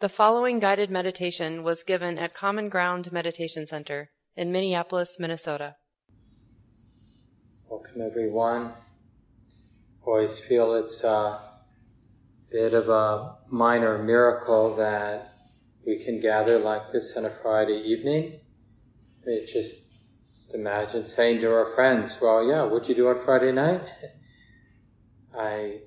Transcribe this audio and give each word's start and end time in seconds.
The 0.00 0.08
following 0.08 0.60
guided 0.60 0.90
meditation 0.90 1.64
was 1.64 1.82
given 1.82 2.18
at 2.18 2.32
Common 2.32 2.68
Ground 2.68 3.10
Meditation 3.10 3.66
Center 3.66 4.10
in 4.36 4.52
Minneapolis, 4.52 5.16
Minnesota. 5.18 5.74
Welcome, 7.68 8.02
everyone. 8.02 8.74
Always 10.06 10.38
feel 10.38 10.74
it's 10.74 11.02
a 11.02 11.40
bit 12.48 12.74
of 12.74 12.88
a 12.88 13.38
minor 13.50 13.98
miracle 13.98 14.76
that 14.76 15.32
we 15.84 15.98
can 15.98 16.20
gather 16.20 16.60
like 16.60 16.92
this 16.92 17.16
on 17.16 17.24
a 17.24 17.30
Friday 17.30 17.82
evening. 17.84 18.38
It 19.24 19.52
just 19.52 19.90
imagine 20.54 21.06
saying 21.06 21.40
to 21.40 21.52
our 21.52 21.66
friends, 21.66 22.20
Well, 22.22 22.48
yeah, 22.48 22.62
what'd 22.62 22.88
you 22.88 22.94
do 22.94 23.08
on 23.08 23.18
Friday 23.18 23.50
night? 23.50 23.88
I 25.36 25.80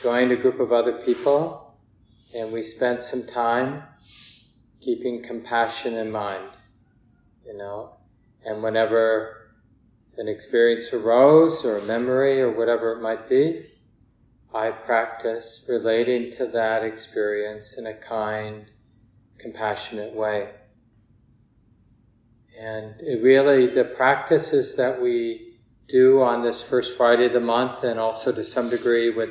joined 0.00 0.30
a 0.30 0.36
group 0.36 0.60
of 0.60 0.72
other 0.72 0.92
people 0.92 1.67
and 2.34 2.52
we 2.52 2.62
spent 2.62 3.02
some 3.02 3.26
time 3.26 3.82
keeping 4.80 5.22
compassion 5.22 5.94
in 5.94 6.10
mind, 6.10 6.50
you 7.44 7.56
know, 7.56 7.96
and 8.44 8.62
whenever 8.62 9.50
an 10.16 10.28
experience 10.28 10.92
arose 10.92 11.64
or 11.64 11.78
a 11.78 11.84
memory 11.84 12.40
or 12.40 12.50
whatever 12.50 12.92
it 12.92 13.00
might 13.00 13.28
be, 13.28 13.66
I 14.54 14.70
practice 14.70 15.64
relating 15.68 16.30
to 16.32 16.46
that 16.46 16.82
experience 16.82 17.76
in 17.76 17.86
a 17.86 17.94
kind, 17.94 18.70
compassionate 19.38 20.14
way. 20.14 20.50
And 22.58 23.00
it 23.00 23.22
really, 23.22 23.66
the 23.66 23.84
practices 23.84 24.74
that 24.76 25.00
we 25.00 25.58
do 25.88 26.22
on 26.22 26.42
this 26.42 26.60
first 26.60 26.96
Friday 26.96 27.26
of 27.26 27.32
the 27.32 27.40
month, 27.40 27.84
and 27.84 28.00
also 28.00 28.32
to 28.32 28.44
some 28.44 28.68
degree 28.68 29.10
with 29.10 29.30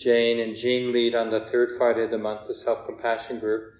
Jane 0.00 0.40
and 0.40 0.56
Jean 0.56 0.92
lead 0.92 1.14
on 1.14 1.28
the 1.28 1.40
third 1.40 1.72
Friday 1.76 2.04
of 2.04 2.10
the 2.10 2.16
month, 2.16 2.46
the 2.46 2.54
self 2.54 2.86
compassion 2.86 3.38
group. 3.38 3.74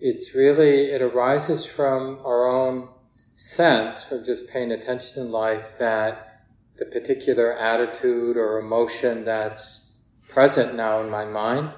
It's 0.00 0.34
really, 0.34 0.86
it 0.90 1.00
arises 1.00 1.64
from 1.64 2.18
our 2.24 2.48
own 2.48 2.88
sense, 3.36 4.02
from 4.02 4.24
just 4.24 4.50
paying 4.50 4.72
attention 4.72 5.22
in 5.22 5.30
life, 5.30 5.78
that 5.78 6.46
the 6.78 6.86
particular 6.86 7.56
attitude 7.56 8.36
or 8.36 8.58
emotion 8.58 9.24
that's 9.24 10.00
present 10.28 10.74
now 10.74 11.00
in 11.00 11.08
my 11.08 11.26
mind, 11.26 11.72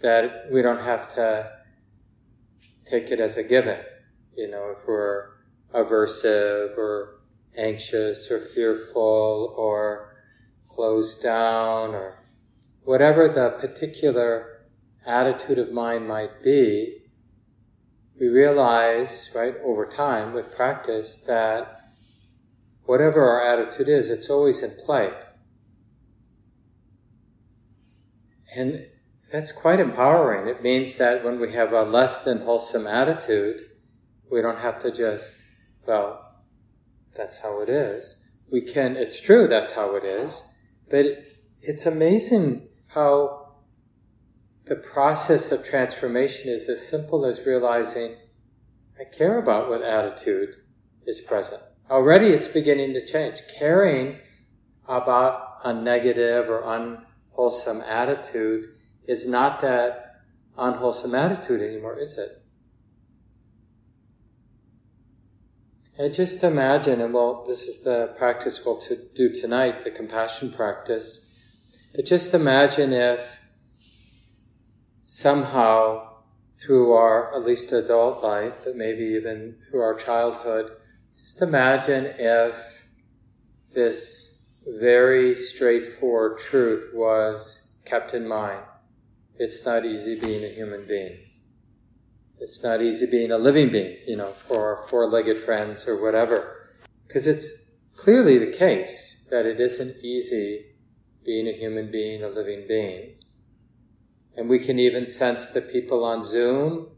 that 0.00 0.52
we 0.52 0.62
don't 0.62 0.84
have 0.84 1.12
to 1.16 1.50
take 2.86 3.10
it 3.10 3.18
as 3.18 3.38
a 3.38 3.42
given. 3.42 3.80
You 4.36 4.52
know, 4.52 4.72
if 4.76 4.86
we're 4.86 5.30
aversive 5.74 6.78
or 6.78 7.22
anxious 7.56 8.30
or 8.30 8.38
fearful 8.38 9.52
or 9.58 10.14
closed 10.68 11.24
down 11.24 11.90
or 11.90 12.19
whatever 12.84 13.28
the 13.28 13.50
particular 13.58 14.66
attitude 15.06 15.58
of 15.58 15.72
mind 15.72 16.08
might 16.08 16.42
be, 16.42 16.98
we 18.18 18.28
realize, 18.28 19.30
right, 19.34 19.54
over 19.64 19.86
time 19.86 20.32
with 20.32 20.54
practice 20.54 21.16
that 21.26 21.80
whatever 22.84 23.26
our 23.26 23.42
attitude 23.46 23.88
is, 23.88 24.10
it's 24.10 24.28
always 24.28 24.62
in 24.62 24.70
play. 24.84 25.10
And 28.54 28.86
that's 29.32 29.52
quite 29.52 29.80
empowering. 29.80 30.48
It 30.48 30.62
means 30.62 30.96
that 30.96 31.24
when 31.24 31.40
we 31.40 31.52
have 31.52 31.72
a 31.72 31.82
less 31.82 32.24
than 32.24 32.40
wholesome 32.40 32.86
attitude, 32.86 33.60
we 34.30 34.42
don't 34.42 34.58
have 34.58 34.80
to 34.80 34.90
just, 34.90 35.36
well, 35.86 36.34
that's 37.16 37.38
how 37.38 37.60
it 37.62 37.68
is. 37.68 38.28
We 38.50 38.60
can, 38.60 38.96
it's 38.96 39.20
true 39.20 39.46
that's 39.46 39.72
how 39.72 39.94
it 39.94 40.04
is, 40.04 40.42
but 40.90 41.06
it's 41.62 41.86
amazing 41.86 42.68
how 42.94 43.52
the 44.64 44.76
process 44.76 45.52
of 45.52 45.64
transformation 45.64 46.50
is 46.50 46.68
as 46.68 46.86
simple 46.86 47.24
as 47.24 47.46
realizing 47.46 48.16
I 48.98 49.04
care 49.04 49.38
about 49.38 49.68
what 49.68 49.82
attitude 49.82 50.56
is 51.06 51.20
present. 51.20 51.62
Already 51.90 52.28
it's 52.28 52.48
beginning 52.48 52.92
to 52.94 53.06
change. 53.06 53.40
Caring 53.58 54.18
about 54.86 55.60
a 55.64 55.72
negative 55.72 56.50
or 56.50 56.62
unwholesome 56.62 57.80
attitude 57.82 58.74
is 59.06 59.26
not 59.26 59.60
that 59.60 60.22
unwholesome 60.58 61.14
attitude 61.14 61.62
anymore, 61.62 61.98
is 61.98 62.18
it? 62.18 62.42
And 65.96 66.12
just 66.12 66.42
imagine, 66.42 67.00
and 67.00 67.12
well, 67.14 67.44
this 67.46 67.62
is 67.62 67.82
the 67.82 68.14
practice 68.18 68.64
we'll 68.64 68.80
to 68.82 68.96
do 69.14 69.32
tonight, 69.32 69.84
the 69.84 69.90
compassion 69.90 70.50
practice 70.52 71.29
but 71.94 72.06
just 72.06 72.34
imagine 72.34 72.92
if 72.92 73.38
somehow 75.04 76.06
through 76.58 76.92
our, 76.92 77.34
at 77.34 77.44
least 77.44 77.72
adult 77.72 78.22
life, 78.22 78.54
but 78.64 78.76
maybe 78.76 79.04
even 79.04 79.56
through 79.62 79.80
our 79.80 79.94
childhood, 79.94 80.70
just 81.18 81.40
imagine 81.42 82.06
if 82.18 82.86
this 83.74 84.46
very 84.66 85.34
straightforward 85.34 86.38
truth 86.38 86.90
was 86.94 87.80
kept 87.84 88.14
in 88.14 88.28
mind. 88.28 88.60
It's 89.38 89.64
not 89.64 89.86
easy 89.86 90.20
being 90.20 90.44
a 90.44 90.48
human 90.48 90.86
being. 90.86 91.18
It's 92.38 92.62
not 92.62 92.82
easy 92.82 93.06
being 93.06 93.32
a 93.32 93.38
living 93.38 93.70
being, 93.70 93.96
you 94.06 94.16
know, 94.16 94.30
for 94.30 94.76
our 94.76 94.88
four-legged 94.88 95.38
friends 95.38 95.88
or 95.88 96.02
whatever. 96.02 96.68
Because 97.06 97.26
it's 97.26 97.50
clearly 97.96 98.38
the 98.38 98.52
case 98.52 99.26
that 99.30 99.46
it 99.46 99.60
isn't 99.60 99.96
easy 100.04 100.69
being 101.30 101.46
a 101.46 101.52
human 101.52 101.88
being, 101.92 102.24
a 102.24 102.28
living 102.28 102.64
being. 102.66 103.14
And 104.36 104.48
we 104.48 104.58
can 104.58 104.80
even 104.80 105.06
sense 105.06 105.50
the 105.50 105.60
people 105.60 106.04
on 106.04 106.24
Zoom. 106.24 106.88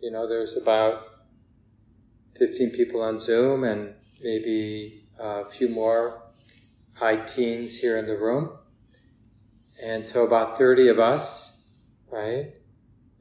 You 0.00 0.10
know, 0.10 0.26
there's 0.26 0.56
about 0.56 1.02
15 2.38 2.70
people 2.70 3.02
on 3.02 3.18
Zoom 3.18 3.64
and 3.64 3.92
maybe 4.22 5.04
a 5.18 5.44
few 5.44 5.68
more 5.68 6.22
high 6.94 7.16
teens 7.16 7.76
here 7.76 7.98
in 7.98 8.06
the 8.06 8.16
room. 8.16 8.56
And 9.84 10.06
so 10.06 10.24
about 10.24 10.56
30 10.56 10.88
of 10.88 10.98
us, 10.98 11.68
right? 12.10 12.54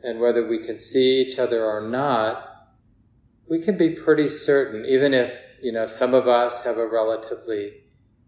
And 0.01 0.21
whether 0.21 0.47
we 0.47 0.59
can 0.59 0.77
see 0.77 1.21
each 1.21 1.37
other 1.37 1.65
or 1.65 1.81
not, 1.81 2.69
we 3.49 3.59
can 3.59 3.77
be 3.77 3.89
pretty 3.89 4.29
certain, 4.29 4.85
even 4.85 5.13
if, 5.13 5.41
you 5.61 5.73
know, 5.73 5.87
some 5.87 6.13
of 6.13 6.25
us 6.25 6.63
have 6.63 6.77
a 6.77 6.87
relatively 6.87 7.83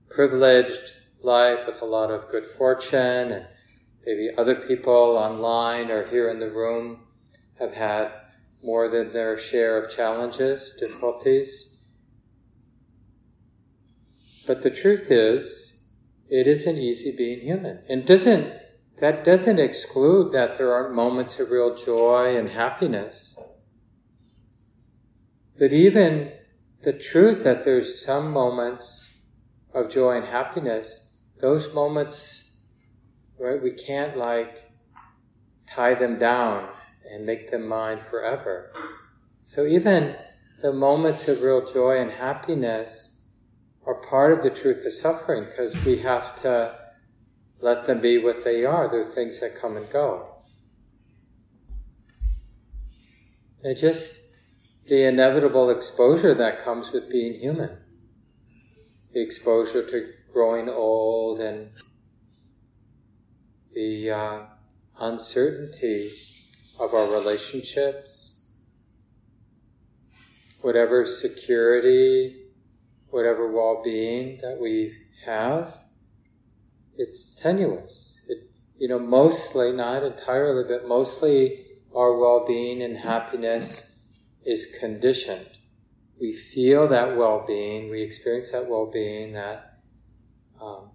privileged 0.09 0.98
life 1.21 1.67
with 1.67 1.81
a 1.81 1.85
lot 1.85 2.11
of 2.11 2.29
good 2.29 2.45
fortune, 2.45 3.31
and 3.31 3.47
maybe 4.05 4.29
other 4.37 4.55
people 4.55 5.17
online 5.17 5.91
or 5.91 6.05
here 6.05 6.29
in 6.29 6.39
the 6.39 6.51
room 6.51 7.01
have 7.59 7.73
had 7.73 8.11
more 8.63 8.87
than 8.87 9.11
their 9.11 9.37
share 9.37 9.77
of 9.77 9.91
challenges, 9.91 10.75
difficulties. 10.79 11.83
But 14.45 14.63
the 14.63 14.71
truth 14.71 15.11
is, 15.11 15.81
it 16.29 16.47
isn't 16.47 16.77
easy 16.77 17.15
being 17.15 17.41
human. 17.41 17.79
And 17.89 18.05
doesn't, 18.05 18.53
that 18.99 19.23
doesn't 19.23 19.59
exclude 19.59 20.31
that 20.31 20.57
there 20.57 20.73
aren't 20.73 20.93
moments 20.93 21.39
of 21.39 21.51
real 21.51 21.75
joy 21.75 22.35
and 22.37 22.49
happiness. 22.49 23.39
But 25.57 25.73
even 25.73 26.31
the 26.83 26.93
truth 26.93 27.43
that 27.43 27.65
there's 27.65 28.03
some 28.03 28.31
moments 28.31 29.25
of 29.73 29.89
joy 29.89 30.17
and 30.17 30.25
happiness 30.25 31.08
those 31.39 31.73
moments, 31.73 32.51
right, 33.39 33.61
we 33.61 33.71
can't 33.71 34.17
like 34.17 34.71
tie 35.67 35.93
them 35.93 36.17
down 36.19 36.69
and 37.09 37.25
make 37.25 37.49
them 37.49 37.67
mine 37.67 37.99
forever. 37.99 38.71
So 39.39 39.65
even 39.65 40.15
the 40.61 40.73
moments 40.73 41.27
of 41.27 41.41
real 41.41 41.65
joy 41.65 41.99
and 41.99 42.11
happiness 42.11 43.27
are 43.85 43.95
part 43.95 44.33
of 44.33 44.43
the 44.43 44.49
truth 44.49 44.85
of 44.85 44.91
suffering 44.91 45.45
because 45.45 45.73
we 45.85 45.99
have 45.99 46.39
to 46.41 46.77
let 47.61 47.85
them 47.85 48.01
be 48.01 48.17
what 48.17 48.43
they 48.43 48.65
are. 48.65 48.89
They're 48.89 49.05
things 49.05 49.39
that 49.39 49.59
come 49.59 49.77
and 49.77 49.89
go. 49.89 50.35
And 53.63 53.77
just 53.77 54.19
the 54.87 55.03
inevitable 55.03 55.69
exposure 55.69 56.33
that 56.33 56.63
comes 56.63 56.91
with 56.91 57.09
being 57.09 57.39
human. 57.39 57.77
The 59.13 59.21
exposure 59.21 59.85
to 59.85 60.13
growing 60.33 60.69
old 60.69 61.39
and 61.39 61.69
the 63.73 64.11
uh, 64.11 64.39
uncertainty 64.99 66.09
of 66.79 66.93
our 66.93 67.11
relationships, 67.11 68.51
whatever 70.61 71.05
security, 71.05 72.47
whatever 73.09 73.51
well 73.51 73.81
being 73.83 74.39
that 74.41 74.59
we 74.59 74.93
have, 75.25 75.75
it's 76.97 77.35
tenuous. 77.35 78.25
It, 78.27 78.49
you 78.77 78.87
know, 78.87 78.99
mostly, 78.99 79.71
not 79.71 80.03
entirely, 80.03 80.63
but 80.67 80.87
mostly 80.87 81.65
our 81.95 82.17
well 82.17 82.45
being 82.45 82.81
and 82.81 82.97
happiness 82.97 83.99
is 84.45 84.75
conditioned. 84.79 85.57
We 86.19 86.33
feel 86.33 86.87
that 86.89 87.15
well 87.15 87.45
being, 87.47 87.89
we 87.89 88.01
experience 88.01 88.51
that 88.51 88.69
well 88.69 88.89
being, 88.91 89.33
that 89.33 89.68
um, 90.61 90.91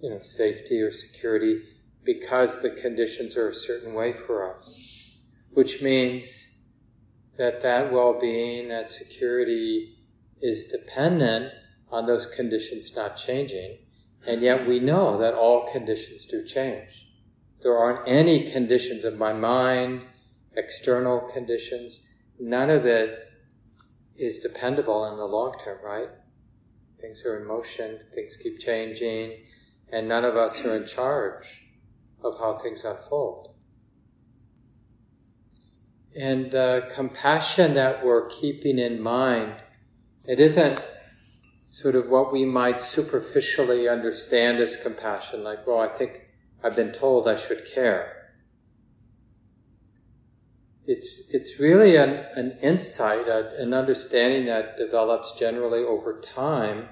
you 0.00 0.10
know, 0.10 0.20
safety 0.20 0.80
or 0.80 0.92
security 0.92 1.62
because 2.04 2.62
the 2.62 2.70
conditions 2.70 3.36
are 3.36 3.48
a 3.48 3.54
certain 3.54 3.94
way 3.94 4.12
for 4.12 4.56
us. 4.56 4.92
which 5.56 5.80
means 5.80 6.50
that 7.38 7.62
that 7.62 7.90
well-being, 7.90 8.68
that 8.68 8.90
security 8.90 9.96
is 10.42 10.66
dependent 10.66 11.50
on 11.90 12.04
those 12.04 12.26
conditions 12.26 12.94
not 12.94 13.16
changing. 13.16 13.78
And 14.26 14.42
yet 14.42 14.66
we 14.66 14.80
know 14.80 15.16
that 15.16 15.32
all 15.32 15.66
conditions 15.66 16.26
do 16.26 16.44
change. 16.44 17.08
There 17.62 17.74
aren't 17.74 18.06
any 18.06 18.50
conditions 18.50 19.02
of 19.04 19.16
my 19.16 19.32
mind, 19.32 20.02
external 20.54 21.20
conditions. 21.20 22.06
None 22.38 22.68
of 22.68 22.84
it 22.84 23.18
is 24.18 24.40
dependable 24.40 25.10
in 25.10 25.16
the 25.16 25.24
long 25.24 25.56
term, 25.64 25.78
right? 25.82 26.08
Things 27.06 27.24
are 27.24 27.38
in 27.40 27.46
motion, 27.46 28.00
things 28.16 28.36
keep 28.36 28.58
changing, 28.58 29.44
and 29.92 30.08
none 30.08 30.24
of 30.24 30.36
us 30.36 30.64
are 30.64 30.74
in 30.74 30.86
charge 30.86 31.62
of 32.20 32.36
how 32.36 32.54
things 32.54 32.84
unfold. 32.84 33.54
And 36.16 36.52
uh, 36.52 36.88
compassion 36.90 37.74
that 37.74 38.04
we're 38.04 38.26
keeping 38.26 38.80
in 38.80 39.00
mind, 39.00 39.52
it 40.24 40.40
isn't 40.40 40.82
sort 41.70 41.94
of 41.94 42.08
what 42.08 42.32
we 42.32 42.44
might 42.44 42.80
superficially 42.80 43.88
understand 43.88 44.58
as 44.58 44.76
compassion, 44.76 45.44
like, 45.44 45.64
well, 45.64 45.78
I 45.78 45.86
think 45.86 46.22
I've 46.64 46.74
been 46.74 46.90
told 46.90 47.28
I 47.28 47.36
should 47.36 47.70
care. 47.72 48.32
It's, 50.88 51.20
it's 51.30 51.60
really 51.60 51.94
an, 51.94 52.24
an 52.34 52.58
insight, 52.60 53.28
an 53.28 53.74
understanding 53.74 54.46
that 54.46 54.76
develops 54.76 55.38
generally 55.38 55.84
over 55.84 56.20
time 56.20 56.88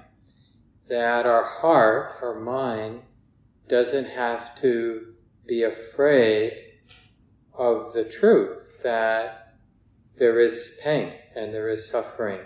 that 0.87 1.25
our 1.25 1.43
heart, 1.43 2.17
our 2.21 2.39
mind, 2.39 3.01
doesn't 3.67 4.09
have 4.09 4.55
to 4.61 5.13
be 5.47 5.63
afraid 5.63 6.61
of 7.53 7.93
the 7.93 8.03
truth 8.03 8.81
that 8.83 9.57
there 10.17 10.39
is 10.39 10.79
pain 10.83 11.13
and 11.35 11.53
there 11.53 11.69
is 11.69 11.89
suffering. 11.89 12.39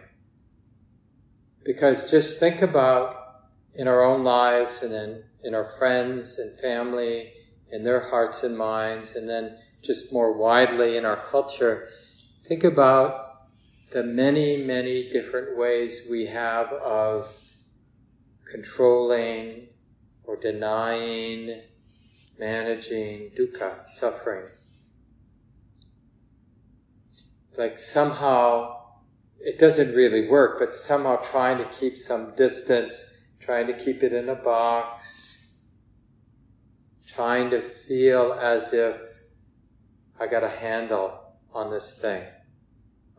Because 1.64 2.10
just 2.10 2.40
think 2.40 2.62
about 2.62 3.16
in 3.76 3.88
our 3.88 4.04
own 4.04 4.24
lives 4.24 4.82
and 4.82 4.94
then 4.94 5.24
in 5.44 5.54
our 5.54 5.66
friends 5.66 6.40
and 6.40 6.60
family, 6.60 7.32
in 7.72 7.84
their 7.84 8.10
hearts 8.10 8.44
and 8.44 8.58
minds, 8.58 9.16
and 9.16 9.30
then 9.30 9.58
just 9.82 10.12
more 10.12 10.34
widely 10.34 10.98
in 10.98 11.06
our 11.06 11.18
culture, 11.18 11.90
think 12.44 12.64
about 12.64 13.28
the 13.92 14.04
many, 14.04 14.58
many 14.58 15.10
different 15.10 15.58
ways 15.58 16.08
we 16.10 16.26
have 16.26 16.72
of 16.74 17.34
controlling 18.52 19.68
or 20.24 20.36
denying, 20.36 21.62
managing 22.38 23.32
dukkha, 23.38 23.86
suffering. 23.86 24.46
Like 27.58 27.78
somehow 27.78 28.76
it 29.40 29.58
doesn't 29.58 29.96
really 29.96 30.28
work, 30.28 30.60
but 30.60 30.76
somehow 30.76 31.18
trying 31.18 31.58
to 31.58 31.66
keep 31.66 31.98
some 31.98 32.36
distance, 32.36 33.18
trying 33.40 33.68
to 33.68 33.74
keep 33.74 34.04
it 34.04 34.14
in 34.14 34.30
a 34.30 34.36
box, 34.36 35.56
trying 37.06 37.50
to 37.50 37.62
feel 37.62 38.34
as 38.34 38.74
if 38.74 38.98
I 40.20 40.28
got 40.28 40.44
a 40.44 40.50
handle 40.50 41.20
on 41.54 41.72
this 41.72 42.00
thing 42.00 42.24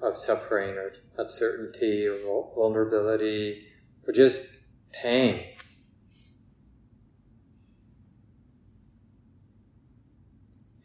of 0.01 0.17
suffering 0.17 0.71
or 0.71 0.93
uncertainty 1.19 2.07
or 2.07 2.51
vulnerability 2.55 3.67
or 4.07 4.13
just 4.13 4.60
pain. 4.93 5.45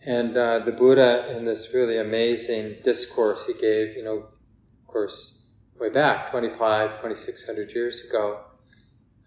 And 0.06 0.38
uh, 0.38 0.60
the 0.60 0.72
Buddha, 0.72 1.36
in 1.36 1.46
this 1.46 1.74
really 1.74 1.98
amazing 1.98 2.76
discourse 2.84 3.46
he 3.48 3.54
gave, 3.54 3.96
you 3.96 4.04
know, 4.04 4.18
of 4.18 4.88
course, 4.88 5.48
way 5.80 5.90
back, 5.90 6.30
25, 6.30 7.02
2600 7.02 7.72
years 7.72 8.06
ago, 8.08 8.42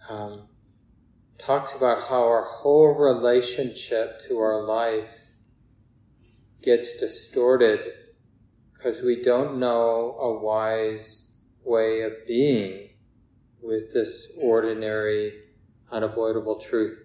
um, 0.09 0.49
talks 1.37 1.75
about 1.75 2.05
how 2.09 2.23
our 2.23 2.45
whole 2.45 2.95
relationship 2.95 4.21
to 4.29 4.39
our 4.39 4.63
life 4.63 5.33
gets 6.63 6.99
distorted 6.99 7.81
because 8.73 9.03
we 9.03 9.21
don't 9.21 9.59
know 9.59 10.17
a 10.21 10.39
wise 10.39 11.45
way 11.65 12.03
of 12.03 12.13
being 12.27 12.88
with 13.63 13.93
this 13.93 14.39
ordinary, 14.41 15.33
unavoidable 15.91 16.57
truth 16.57 17.05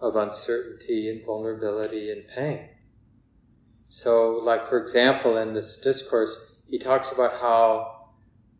of 0.00 0.16
uncertainty 0.16 1.10
and 1.10 1.24
vulnerability 1.24 2.10
and 2.10 2.26
pain. 2.28 2.68
So, 3.88 4.40
like 4.42 4.66
for 4.66 4.80
example, 4.80 5.36
in 5.36 5.54
this 5.54 5.78
discourse, 5.78 6.56
he 6.66 6.78
talks 6.78 7.10
about 7.10 7.40
how 7.40 8.10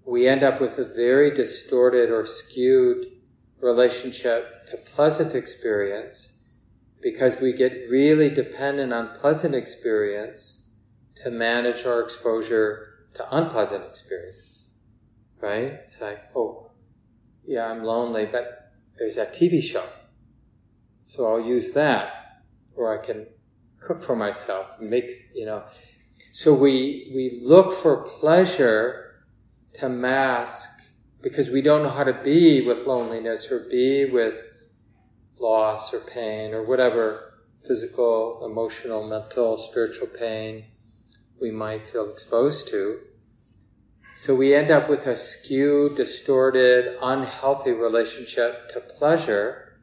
we 0.05 0.27
end 0.27 0.43
up 0.43 0.61
with 0.61 0.79
a 0.79 0.85
very 0.85 1.31
distorted 1.35 2.11
or 2.11 2.25
skewed 2.25 3.07
relationship 3.61 4.67
to 4.71 4.77
pleasant 4.77 5.35
experience 5.35 6.47
because 7.03 7.41
we 7.41 7.53
get 7.53 7.89
really 7.91 8.31
dependent 8.31 8.93
on 8.93 9.15
pleasant 9.19 9.55
experience 9.55 10.71
to 11.15 11.31
manage 11.31 11.85
our 11.85 12.01
exposure 12.01 13.07
to 13.15 13.37
unpleasant 13.37 13.85
experience. 13.85 14.71
Right? 15.41 15.81
It's 15.85 16.01
like, 16.01 16.31
oh, 16.35 16.68
yeah, 17.49 17.67
I'm 17.67 17.83
lonely, 17.83 18.27
but 18.27 18.73
there's 18.99 19.17
that 19.17 19.35
TV 19.35 19.63
show. 19.63 19.85
So 21.07 21.27
I'll 21.27 21.41
use 21.41 21.73
that. 21.73 22.43
Or 22.77 22.97
I 22.97 23.05
can 23.05 23.27
cook 23.81 24.03
for 24.03 24.15
myself, 24.15 24.79
make, 24.81 25.11
you 25.35 25.47
know. 25.47 25.65
So 26.31 26.53
we, 26.53 27.11
we 27.15 27.41
look 27.43 27.73
for 27.73 28.07
pleasure 28.21 29.25
to 29.75 29.89
mask 29.89 30.91
because 31.23 31.49
we 31.49 31.63
don't 31.63 31.83
know 31.83 31.89
how 31.89 32.05
to 32.05 32.13
be 32.13 32.65
with 32.67 32.87
loneliness 32.87 33.51
or 33.51 33.67
be 33.71 34.05
with 34.05 34.41
loss 35.39 35.95
or 35.95 36.01
pain 36.01 36.53
or 36.53 36.63
whatever 36.63 37.33
physical, 37.67 38.45
emotional, 38.45 39.09
mental, 39.09 39.57
spiritual 39.57 40.07
pain 40.07 40.65
we 41.41 41.51
might 41.51 41.87
feel 41.87 42.11
exposed 42.11 42.69
to. 42.69 43.01
So 44.19 44.35
we 44.35 44.53
end 44.53 44.73
up 44.73 44.89
with 44.89 45.07
a 45.07 45.17
skewed, 45.17 45.95
distorted, 45.95 46.99
unhealthy 47.01 47.71
relationship 47.71 48.69
to 48.71 48.81
pleasure 48.81 49.79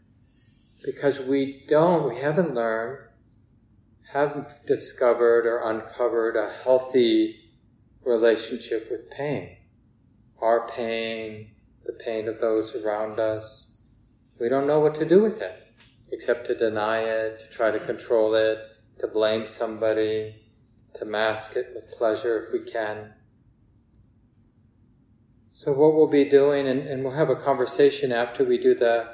because 0.84 1.22
we 1.22 1.64
don't, 1.70 2.10
we 2.10 2.20
haven't 2.20 2.54
learned, 2.54 3.08
haven't 4.12 4.48
discovered 4.68 5.46
or 5.46 5.60
uncovered 5.60 6.36
a 6.36 6.50
healthy 6.50 7.54
relationship 8.04 8.92
with 8.92 9.10
pain. 9.10 9.56
Our 10.42 10.68
pain, 10.68 11.52
the 11.86 11.94
pain 11.94 12.28
of 12.28 12.42
those 12.42 12.76
around 12.76 13.22
us. 13.22 13.78
We 14.38 14.50
don't 14.50 14.68
know 14.68 14.82
what 14.82 14.96
to 14.96 15.06
do 15.06 15.22
with 15.22 15.42
it 15.42 15.66
except 16.12 16.46
to 16.48 16.56
deny 16.56 17.00
it, 17.00 17.40
to 17.40 17.50
try 17.50 17.72
to 17.72 17.80
control 17.80 18.36
it, 18.36 18.60
to 19.00 19.08
blame 19.08 19.46
somebody, 19.46 20.44
to 20.96 21.06
mask 21.06 21.56
it 21.56 21.68
with 21.74 21.98
pleasure 21.98 22.44
if 22.44 22.52
we 22.52 22.70
can. 22.70 23.14
So, 25.58 25.72
what 25.72 25.96
we'll 25.96 26.08
be 26.08 26.26
doing, 26.26 26.68
and, 26.68 26.82
and, 26.82 27.02
we'll 27.02 27.14
have 27.14 27.30
a 27.30 27.36
conversation 27.36 28.12
after 28.12 28.44
we 28.44 28.58
do 28.58 28.76
the 28.76 29.08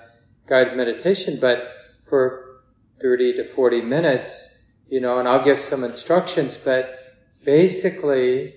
guided 0.47 0.75
meditation, 0.75 1.37
but 1.39 1.71
for 2.09 2.63
30 2.99 3.33
to 3.33 3.47
40 3.47 3.83
minutes, 3.83 4.63
you 4.89 4.99
know, 4.99 5.19
and 5.19 5.27
I'll 5.27 5.43
give 5.43 5.59
some 5.59 5.83
instructions, 5.83 6.57
but 6.57 6.97
basically, 7.45 8.55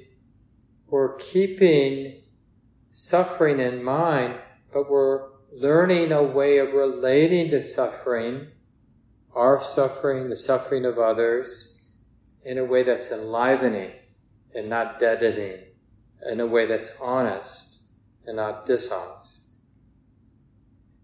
we're 0.88 1.16
keeping 1.16 2.22
suffering 2.90 3.60
in 3.60 3.84
mind, 3.84 4.36
but 4.72 4.90
we're 4.90 5.28
learning 5.52 6.10
a 6.10 6.22
way 6.22 6.56
of 6.56 6.72
relating 6.72 7.50
to 7.50 7.60
suffering, 7.60 8.46
our 9.34 9.62
suffering, 9.62 10.30
the 10.30 10.36
suffering 10.36 10.86
of 10.86 10.98
others, 10.98 11.90
in 12.46 12.56
a 12.56 12.64
way 12.64 12.82
that's 12.82 13.12
enlivening 13.12 13.92
and 14.54 14.70
not 14.70 14.98
deadening, 14.98 15.64
in 16.26 16.40
a 16.40 16.46
way 16.46 16.64
that's 16.64 16.90
honest 16.98 17.73
and 18.26 18.36
not 18.36 18.66
dishonest. 18.66 19.56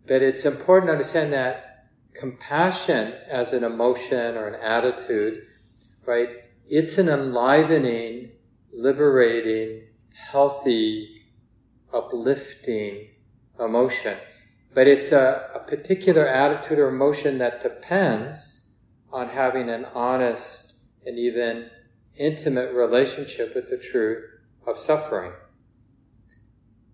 But 0.07 0.23
it's 0.23 0.45
important 0.45 0.89
to 0.89 0.93
understand 0.93 1.33
that 1.33 1.89
compassion 2.15 3.15
as 3.29 3.53
an 3.53 3.65
emotion 3.65 4.37
or 4.37 4.49
an 4.49 4.61
attitude, 4.61 5.47
right? 6.05 6.29
It's 6.69 6.99
an 6.99 7.09
enlivening, 7.09 8.33
liberating, 8.73 9.85
healthy, 10.15 11.27
uplifting 11.93 13.09
emotion. 13.59 14.17
But 14.73 14.87
it's 14.87 15.13
a, 15.13 15.51
a 15.55 15.59
particular 15.61 16.27
attitude 16.27 16.79
or 16.79 16.89
emotion 16.89 17.39
that 17.39 17.63
depends 17.63 18.79
on 19.13 19.29
having 19.29 19.69
an 19.69 19.87
honest 19.95 20.79
and 21.05 21.19
even 21.19 21.71
intimate 22.17 22.73
relationship 22.73 23.55
with 23.55 23.69
the 23.69 23.79
truth 23.79 24.25
of 24.67 24.79
suffering. 24.79 25.33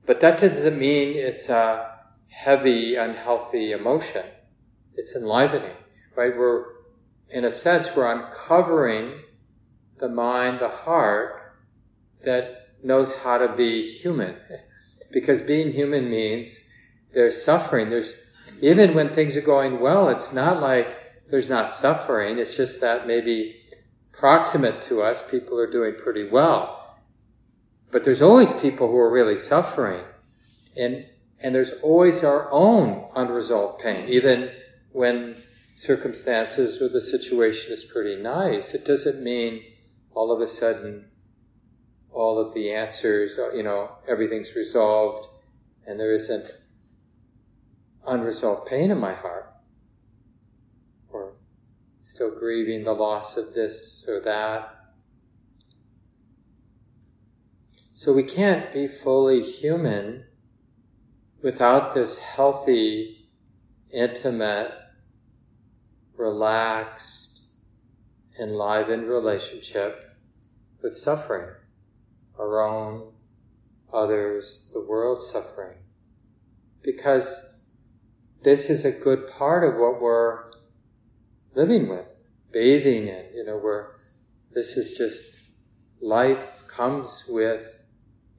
But 0.06 0.20
that 0.20 0.38
doesn't 0.38 0.78
mean 0.78 1.16
it's 1.16 1.48
a 1.48 1.90
heavy, 2.28 2.94
unhealthy 2.94 3.72
emotion. 3.72 4.25
It's 4.94 5.16
enlivening, 5.16 5.76
right? 6.14 6.36
We're, 6.36 6.64
in 7.28 7.44
a 7.44 7.50
sense, 7.50 7.94
we're 7.94 8.10
uncovering 8.10 9.20
the 9.98 10.08
mind, 10.08 10.60
the 10.60 10.68
heart 10.68 11.56
that 12.25 12.68
knows 12.82 13.14
how 13.16 13.38
to 13.38 13.54
be 13.54 13.82
human. 13.82 14.36
Because 15.12 15.40
being 15.40 15.70
human 15.70 16.10
means 16.10 16.68
there's 17.12 17.42
suffering. 17.42 17.90
There's, 17.90 18.28
even 18.60 18.92
when 18.92 19.10
things 19.10 19.36
are 19.36 19.40
going 19.40 19.78
well, 19.78 20.08
it's 20.08 20.32
not 20.32 20.60
like 20.60 20.98
there's 21.30 21.48
not 21.48 21.75
suffering. 21.75 22.38
It's 22.38 22.56
just 22.56 22.80
that 22.80 23.06
maybe 23.06 23.56
proximate 24.12 24.82
to 24.82 25.02
us, 25.02 25.28
people 25.30 25.60
are 25.60 25.70
doing 25.70 25.94
pretty 25.94 26.28
well. 26.28 26.86
But 27.90 28.05
there's 28.05 28.23
always 28.23 28.52
people 28.52 28.88
who 28.88 28.97
are 28.97 29.11
really 29.11 29.37
suffering. 29.37 30.02
And, 30.76 31.07
and 31.40 31.55
there's 31.55 31.73
always 31.83 32.25
our 32.25 32.50
own 32.50 33.09
unresolved 33.14 33.83
pain. 33.83 34.09
Even 34.09 34.50
when 34.93 35.37
circumstances 35.76 36.81
or 36.81 36.88
the 36.88 37.00
situation 37.00 37.73
is 37.73 37.85
pretty 37.85 38.21
nice, 38.21 38.75
it 38.75 38.85
doesn't 38.85 39.23
mean 39.23 39.62
all 40.14 40.33
of 40.33 40.40
a 40.40 40.47
sudden 40.47 41.11
all 42.11 42.38
of 42.38 42.55
the 42.55 42.73
answers, 42.73 43.38
uh, 43.38 43.52
you 43.52 43.62
know, 43.62 43.90
everything's 44.09 44.57
resolved 44.57 45.28
and 45.87 46.00
there 46.00 46.14
isn't 46.14 46.50
unresolved 48.07 48.66
pain 48.66 48.90
in 48.90 48.99
my 48.99 49.12
heart 49.12 49.52
or 51.11 51.35
still 52.00 52.31
grieving 52.31 52.85
the 52.85 52.93
loss 52.93 53.37
of 53.37 53.52
this 53.52 54.09
or 54.09 54.21
that. 54.21 54.75
So 57.98 58.12
we 58.12 58.24
can't 58.24 58.74
be 58.74 58.88
fully 58.88 59.42
human 59.42 60.26
without 61.42 61.94
this 61.94 62.18
healthy, 62.18 63.30
intimate, 63.90 64.70
relaxed, 66.14 67.46
enlivened 68.38 69.08
relationship 69.08 70.14
with 70.82 70.94
suffering, 70.94 71.54
our 72.38 72.60
own, 72.60 73.12
others, 73.90 74.70
the 74.74 74.84
world's 74.84 75.30
suffering. 75.30 75.78
Because 76.82 77.62
this 78.42 78.68
is 78.68 78.84
a 78.84 78.92
good 78.92 79.26
part 79.26 79.64
of 79.64 79.80
what 79.80 80.02
we're 80.02 80.50
living 81.54 81.88
with, 81.88 82.04
bathing 82.52 83.08
in, 83.08 83.24
you 83.34 83.42
know, 83.42 83.56
where 83.56 83.92
this 84.52 84.76
is 84.76 84.98
just 84.98 85.48
life 86.02 86.64
comes 86.68 87.24
with 87.26 87.75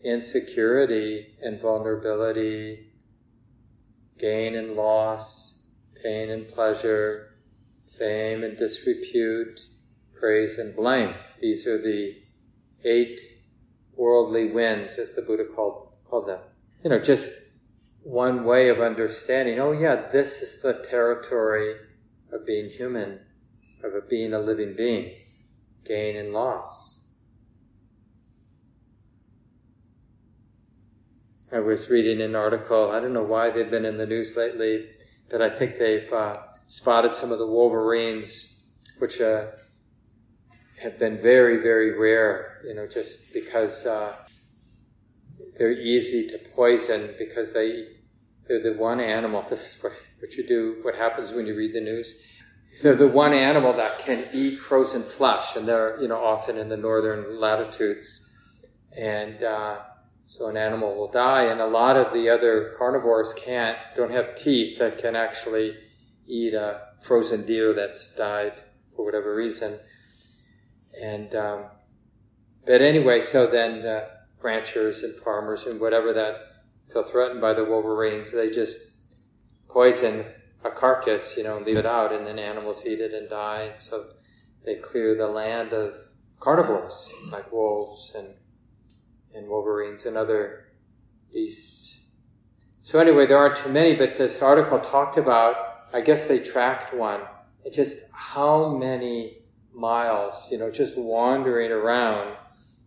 insecurity 0.07 1.35
and 1.41 1.61
vulnerability, 1.61 2.93
gain 4.17 4.55
and 4.55 4.73
loss, 4.73 5.61
pain 6.01 6.29
and 6.29 6.47
pleasure, 6.47 7.35
fame 7.85 8.43
and 8.43 8.57
disrepute, 8.57 9.67
praise 10.17 10.57
and 10.57 10.75
blame. 10.75 11.13
These 11.41 11.67
are 11.67 11.77
the 11.77 12.15
eight 12.85 13.19
worldly 13.95 14.49
winds, 14.51 14.97
as 14.97 15.13
the 15.13 15.21
Buddha 15.21 15.43
called, 15.43 15.89
called 16.09 16.27
them. 16.27 16.39
You 16.83 16.89
know, 16.89 16.99
just 16.99 17.31
one 18.03 18.45
way 18.45 18.69
of 18.69 18.79
understanding, 18.79 19.59
oh 19.59 19.73
yeah, 19.73 20.07
this 20.09 20.41
is 20.41 20.61
the 20.61 20.73
territory 20.89 21.75
of 22.31 22.45
being 22.45 22.69
human, 22.69 23.19
of 23.83 24.09
being 24.09 24.33
a 24.33 24.39
living 24.39 24.73
being, 24.73 25.15
gain 25.83 26.15
and 26.15 26.31
loss. 26.31 26.96
I 31.49 31.59
was 31.59 31.89
reading 31.89 32.21
an 32.21 32.35
article, 32.35 32.91
I 32.91 32.99
don't 32.99 33.13
know 33.13 33.23
why 33.23 33.49
they've 33.49 33.71
been 33.71 33.85
in 33.85 33.97
the 33.97 34.05
news 34.05 34.35
lately, 34.35 34.89
but 35.29 35.41
I 35.41 35.49
think 35.49 35.77
they've 35.77 36.11
uh, 36.11 36.39
spotted 36.67 37.13
some 37.13 37.31
of 37.31 37.39
the 37.39 37.47
wolverines, 37.47 38.73
which 38.99 39.21
uh, 39.21 39.45
have 40.81 40.99
been 40.99 41.17
very, 41.17 41.57
very 41.61 41.97
rare, 41.97 42.61
you 42.67 42.73
know, 42.73 42.85
just 42.85 43.33
because 43.33 43.85
uh, 43.85 44.13
they're 45.57 45.71
easy 45.71 46.27
to 46.27 46.37
poison 46.53 47.15
because 47.17 47.53
they, 47.53 47.87
they're 48.49 48.61
the 48.61 48.73
one 48.73 48.99
animal, 48.99 49.41
this 49.49 49.75
is 49.75 49.83
what, 49.83 49.93
what 50.19 50.33
you 50.33 50.45
do, 50.45 50.79
what 50.81 50.95
happens 50.95 51.31
when 51.31 51.47
you 51.47 51.55
read 51.55 51.73
the 51.73 51.79
news. 51.79 52.23
They're 52.83 52.93
the 52.93 53.07
one 53.07 53.33
animal 53.33 53.71
that 53.73 53.99
can 53.99 54.25
eat 54.33 54.59
frozen 54.59 55.01
flesh, 55.01 55.55
and 55.55 55.65
they're, 55.65 55.97
you 56.01 56.09
know, 56.09 56.21
often 56.21 56.57
in 56.57 56.67
the 56.67 56.77
northern 56.77 57.39
latitudes. 57.39 58.31
And 58.95 59.41
uh, 59.43 59.79
so 60.27 60.47
an 60.49 60.57
animal 60.57 60.93
will 60.93 61.09
die, 61.09 61.43
and 61.43 61.61
a 61.61 61.65
lot 61.65 61.95
of 61.95 62.11
the 62.11 62.29
other 62.29 62.73
carnivores 62.77 63.33
can't, 63.33 63.77
don't 63.95 64.11
have 64.11 64.35
teeth 64.35 64.77
that 64.77 64.97
can 64.97 65.15
actually 65.15 65.73
eat 66.27 66.53
a 66.53 66.81
frozen 67.01 67.45
deer 67.45 67.73
that's 67.73 68.13
died 68.13 68.61
for 68.93 69.05
whatever 69.05 69.33
reason. 69.33 69.79
And, 71.01 71.33
um, 71.33 71.65
but 72.65 72.81
anyway, 72.81 73.21
so 73.21 73.47
then 73.47 73.85
uh, 73.85 74.09
ranchers 74.41 75.03
and 75.03 75.15
farmers 75.15 75.65
and 75.65 75.79
whatever 75.79 76.11
that 76.11 76.35
feel 76.91 77.03
threatened 77.03 77.39
by 77.39 77.53
the 77.53 77.63
wolverines, 77.63 78.29
they 78.29 78.49
just 78.49 78.97
poison 79.69 80.25
a 80.65 80.71
carcass, 80.71 81.37
you 81.37 81.43
know, 81.45 81.55
and 81.55 81.65
leave 81.65 81.77
it 81.77 81.85
out, 81.85 82.11
and 82.11 82.27
then 82.27 82.37
animals 82.37 82.85
eat 82.85 82.99
it 82.99 83.13
and 83.13 83.29
die. 83.29 83.69
And 83.71 83.81
so 83.81 84.07
they 84.65 84.75
clear 84.75 85.15
the 85.15 85.27
land 85.27 85.71
of 85.71 85.95
carnivores 86.41 87.13
like 87.31 87.49
wolves 87.49 88.13
and 88.13 88.27
and 89.37 89.47
wolverines 89.47 90.05
and 90.05 90.17
other 90.17 90.65
beasts. 91.31 92.11
So 92.81 92.99
anyway, 92.99 93.25
there 93.25 93.37
aren't 93.37 93.57
too 93.57 93.69
many, 93.69 93.95
but 93.95 94.17
this 94.17 94.41
article 94.41 94.79
talked 94.79 95.17
about 95.17 95.67
I 95.93 96.01
guess 96.01 96.27
they 96.27 96.39
tracked 96.39 96.93
one. 96.93 97.21
It 97.63 97.73
just 97.73 97.99
how 98.11 98.75
many 98.75 99.39
miles, 99.73 100.49
you 100.51 100.57
know, 100.57 100.69
just 100.69 100.97
wandering 100.97 101.71
around 101.71 102.35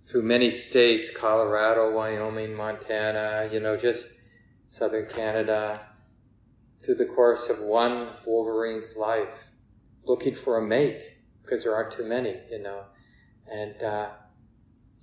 through 0.04 0.22
many 0.22 0.50
states, 0.50 1.10
Colorado, 1.10 1.92
Wyoming, 1.92 2.54
Montana, 2.54 3.48
you 3.52 3.60
know, 3.60 3.76
just 3.76 4.08
southern 4.68 5.06
Canada, 5.06 5.80
through 6.84 6.96
the 6.96 7.06
course 7.06 7.48
of 7.48 7.60
one 7.60 8.08
Wolverine's 8.26 8.96
life, 8.96 9.50
looking 10.04 10.34
for 10.34 10.58
a 10.58 10.66
mate, 10.66 11.02
because 11.42 11.64
there 11.64 11.74
aren't 11.74 11.92
too 11.92 12.06
many, 12.06 12.40
you 12.50 12.62
know. 12.62 12.84
And 13.50 13.82
uh, 13.82 14.10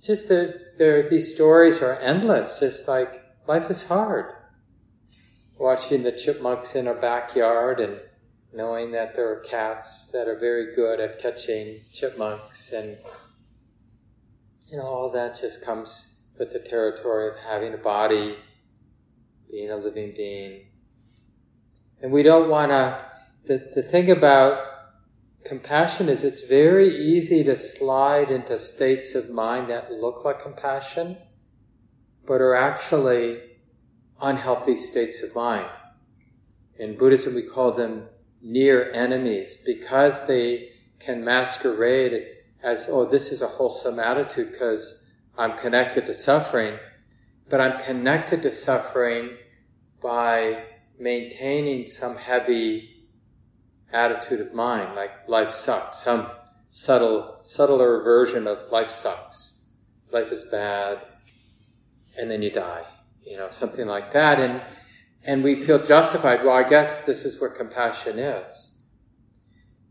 just 0.00 0.28
that 0.28 0.78
there, 0.78 1.08
these 1.08 1.34
stories 1.34 1.82
are 1.82 1.94
endless, 1.94 2.60
just 2.60 2.88
like 2.88 3.22
life 3.46 3.70
is 3.70 3.88
hard. 3.88 4.32
Watching 5.58 6.04
the 6.04 6.12
chipmunks 6.12 6.76
in 6.76 6.86
our 6.86 6.94
backyard 6.94 7.80
and 7.80 8.00
knowing 8.52 8.92
that 8.92 9.14
there 9.14 9.30
are 9.30 9.40
cats 9.40 10.06
that 10.12 10.28
are 10.28 10.38
very 10.38 10.74
good 10.74 11.00
at 11.00 11.18
catching 11.18 11.80
chipmunks 11.92 12.72
and 12.72 12.96
you 14.68 14.76
know 14.76 14.84
all 14.84 15.10
that 15.12 15.38
just 15.38 15.62
comes 15.64 16.14
with 16.38 16.52
the 16.52 16.58
territory 16.58 17.28
of 17.28 17.36
having 17.36 17.74
a 17.74 17.78
body 17.78 18.36
being 19.50 19.70
a 19.70 19.76
living 19.76 20.12
being. 20.16 20.66
And 22.00 22.12
we 22.12 22.22
don't 22.22 22.48
want 22.48 22.70
to 22.70 22.98
the, 23.46 23.70
the 23.74 23.82
thing 23.82 24.10
about 24.10 24.67
compassion 25.48 26.10
is 26.10 26.24
it's 26.24 26.42
very 26.42 26.94
easy 26.94 27.42
to 27.42 27.56
slide 27.56 28.30
into 28.30 28.58
states 28.58 29.14
of 29.14 29.30
mind 29.30 29.70
that 29.70 29.90
look 29.90 30.24
like 30.24 30.38
compassion 30.38 31.16
but 32.26 32.42
are 32.42 32.54
actually 32.54 33.40
unhealthy 34.20 34.76
states 34.76 35.22
of 35.22 35.34
mind. 35.34 35.66
In 36.78 36.98
Buddhism, 36.98 37.34
we 37.34 37.42
call 37.42 37.72
them 37.72 38.04
near 38.42 38.92
enemies 38.92 39.56
because 39.64 40.26
they 40.26 40.72
can 41.00 41.24
masquerade 41.24 42.26
as, 42.62 42.86
oh, 42.90 43.06
this 43.06 43.32
is 43.32 43.40
a 43.40 43.48
wholesome 43.48 43.98
attitude 43.98 44.52
because 44.52 45.10
I'm 45.38 45.56
connected 45.56 46.04
to 46.06 46.12
suffering, 46.12 46.78
but 47.48 47.62
I'm 47.62 47.80
connected 47.80 48.42
to 48.42 48.50
suffering 48.50 49.30
by 50.02 50.64
maintaining 50.98 51.86
some 51.86 52.16
heavy 52.16 52.97
attitude 53.92 54.40
of 54.40 54.54
mind, 54.54 54.94
like 54.94 55.28
life 55.28 55.50
sucks, 55.50 56.02
some 56.04 56.28
subtle, 56.70 57.40
subtler 57.42 58.02
version 58.02 58.46
of 58.46 58.60
life 58.70 58.90
sucks. 58.90 59.66
Life 60.10 60.32
is 60.32 60.44
bad, 60.44 60.98
and 62.18 62.30
then 62.30 62.42
you 62.42 62.50
die 62.50 62.84
you 63.28 63.36
know, 63.36 63.50
something 63.50 63.86
like 63.86 64.12
that. 64.12 64.40
And, 64.40 64.62
and 65.22 65.44
we 65.44 65.54
feel 65.54 65.82
justified. 65.82 66.44
Well, 66.44 66.56
I 66.56 66.68
guess 66.68 67.04
this 67.04 67.24
is 67.24 67.40
what 67.40 67.54
compassion 67.54 68.18
is. 68.18 68.78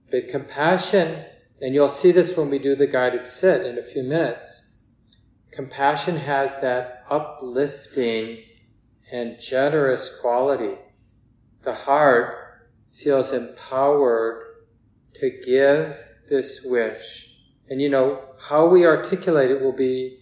But 0.09 0.29
compassion, 0.29 1.25
and 1.61 1.73
you'll 1.73 1.89
see 1.89 2.11
this 2.11 2.35
when 2.35 2.49
we 2.49 2.59
do 2.59 2.75
the 2.75 2.87
guided 2.87 3.27
sit 3.27 3.65
in 3.65 3.77
a 3.77 3.83
few 3.83 4.03
minutes, 4.03 4.79
compassion 5.51 6.17
has 6.17 6.59
that 6.61 7.03
uplifting 7.09 8.43
and 9.11 9.39
generous 9.39 10.19
quality. 10.19 10.75
The 11.61 11.73
heart 11.73 12.46
feels 12.97 13.31
empowered 13.31 14.43
to 15.13 15.29
give 15.45 15.95
this 16.29 16.65
wish. 16.65 17.35
And 17.69 17.81
you 17.81 17.89
know, 17.89 18.21
how 18.39 18.67
we 18.67 18.85
articulate 18.85 19.51
it 19.51 19.61
will 19.61 19.75
be 19.75 20.17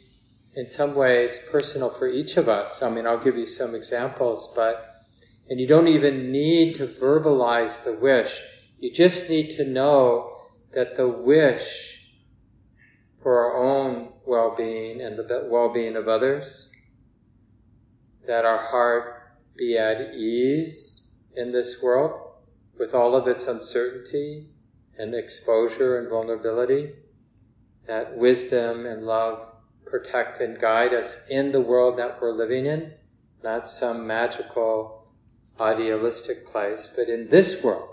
in 0.56 0.70
some 0.70 0.96
ways 0.96 1.40
personal 1.52 1.90
for 1.90 2.08
each 2.08 2.38
of 2.38 2.50
us. 2.50 2.82
I 2.82 2.90
mean, 2.90 3.06
I'll 3.06 3.24
give 3.24 3.38
you 3.38 3.46
some 3.46 3.76
examples, 3.76 4.54
but, 4.56 5.04
and 5.50 5.60
you 5.60 5.68
don't 5.68 5.88
even 5.88 6.32
need 6.32 6.76
to 6.76 6.88
verbalize 6.88 7.84
the 7.84 7.94
wish. 7.94 8.42
You 8.80 8.92
just 8.92 9.30
need 9.30 9.52
to 9.52 9.66
know 9.66 10.32
that 10.74 10.96
the 10.96 11.08
wish 11.08 12.14
for 13.22 13.40
our 13.40 13.58
own 13.58 14.10
well-being 14.26 15.02
and 15.02 15.18
the 15.18 15.48
well-being 15.50 15.96
of 15.96 16.08
others, 16.08 16.72
that 18.28 18.46
our 18.46 18.58
heart 18.58 19.38
be 19.58 19.78
at 19.78 20.14
ease 20.14 21.14
in 21.36 21.52
this 21.52 21.82
world 21.82 22.25
with 22.78 22.94
all 22.94 23.16
of 23.16 23.28
its 23.28 23.48
uncertainty 23.48 24.48
and 24.98 25.14
exposure 25.14 25.98
and 25.98 26.10
vulnerability, 26.10 26.94
that 27.86 28.18
wisdom 28.18 28.86
and 28.86 29.04
love 29.04 29.52
protect 29.86 30.42
and 30.42 30.60
guide 30.60 30.94
us 30.94 31.18
in 31.30 31.52
the 31.52 31.62
world 31.62 31.98
that 31.98 32.20
we're 32.22 32.32
living 32.32 32.66
in, 32.66 32.92
not 33.44 33.68
some 33.70 34.08
magical, 34.08 35.08
idealistic 35.60 36.46
place, 36.46 36.94
but 36.96 37.08
in 37.08 37.30
this 37.30 37.64
world, 37.64 37.90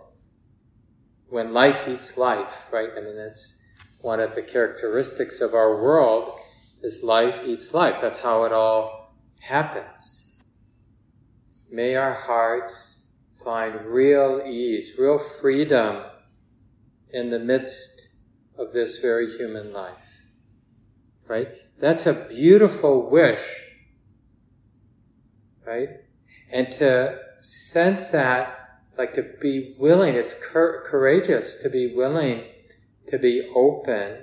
when 1.29 1.53
life 1.53 1.87
eats 1.89 2.17
life, 2.17 2.69
right? 2.73 2.91
I 2.97 3.01
mean, 3.01 3.17
it's 3.17 3.61
one 4.01 4.21
of 4.21 4.35
the 4.35 4.43
characteristics 4.43 5.41
of 5.41 5.55
our 5.55 5.83
world 5.83 6.39
is 6.83 7.03
life 7.03 7.43
eats 7.45 7.73
life. 7.73 7.99
That's 8.01 8.21
how 8.21 8.45
it 8.45 8.53
all 8.53 9.15
happens. 9.41 10.41
May 11.71 11.95
our 11.95 12.13
hearts 12.13 13.02
find 13.45 13.87
real 13.87 14.43
ease, 14.47 14.93
real 14.99 15.19
freedom 15.19 16.05
in 17.11 17.31
the 17.31 17.39
midst 17.39 18.15
of 18.57 18.73
this 18.73 19.01
very 19.01 19.31
human 19.37 19.73
life. 19.73 20.23
Right? 21.27 21.49
That's 21.79 22.07
a 22.07 22.15
beautiful 22.15 23.11
wish. 23.11 23.43
Right? 25.67 25.89
And 26.51 26.71
to 26.73 27.19
sense 27.41 28.09
that, 28.09 28.59
like 28.99 29.15
to 29.15 29.23
be 29.41 29.75
willing, 29.79 30.15
it's 30.15 30.35
cur- 30.35 30.83
courageous 30.87 31.57
to 31.63 31.71
be 31.71 31.95
willing 31.95 32.45
to 33.07 33.19
be 33.19 33.51
open 33.55 34.19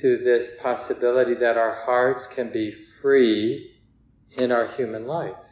to 0.00 0.18
this 0.18 0.60
possibility 0.60 1.34
that 1.34 1.56
our 1.56 1.74
hearts 1.74 2.26
can 2.26 2.52
be 2.52 2.70
free 2.70 3.72
in 4.32 4.52
our 4.52 4.66
human 4.66 5.06
life. 5.06 5.46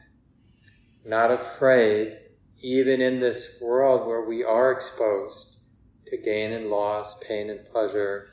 Not 1.04 1.30
afraid, 1.30 2.18
even 2.64 3.02
in 3.02 3.20
this 3.20 3.60
world 3.60 4.06
where 4.06 4.22
we 4.22 4.42
are 4.42 4.72
exposed 4.72 5.58
to 6.06 6.16
gain 6.16 6.50
and 6.50 6.70
loss, 6.70 7.22
pain 7.22 7.50
and 7.50 7.60
pleasure, 7.66 8.28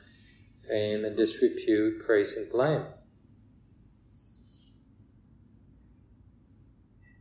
fame 0.66 1.04
and 1.04 1.14
disrepute, 1.14 2.02
praise 2.06 2.34
and 2.34 2.50
blame. 2.50 2.82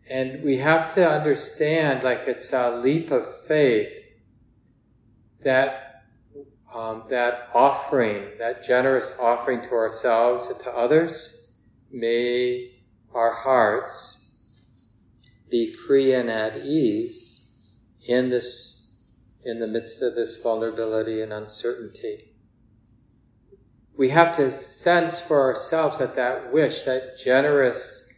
And 0.09 0.41
we 0.41 0.55
have 0.57 0.95
to 0.95 1.05
understand, 1.05 2.01
like 2.03 2.29
it's 2.29 2.53
a 2.53 2.77
leap 2.77 3.11
of 3.11 3.41
faith, 3.43 3.93
that 5.43 6.05
um, 6.73 7.03
that 7.09 7.49
offering, 7.53 8.23
that 8.39 8.63
generous 8.63 9.13
offering 9.19 9.61
to 9.63 9.71
ourselves 9.71 10.47
and 10.47 10.57
to 10.61 10.71
others, 10.71 11.57
may 11.91 12.79
our 13.13 13.33
hearts 13.33 14.20
be 15.51 15.71
free 15.71 16.13
and 16.13 16.29
at 16.29 16.65
ease 16.65 17.53
in 18.07 18.29
this, 18.29 18.93
in 19.43 19.59
the 19.59 19.67
midst 19.67 20.01
of 20.01 20.15
this 20.15 20.41
vulnerability 20.41 21.21
and 21.21 21.31
uncertainty. 21.31 22.33
We 23.95 24.09
have 24.09 24.35
to 24.37 24.49
sense 24.49 25.21
for 25.21 25.41
ourselves 25.41 25.99
that 25.99 26.15
that 26.15 26.51
wish, 26.51 26.83
that 26.83 27.17
generous, 27.17 28.09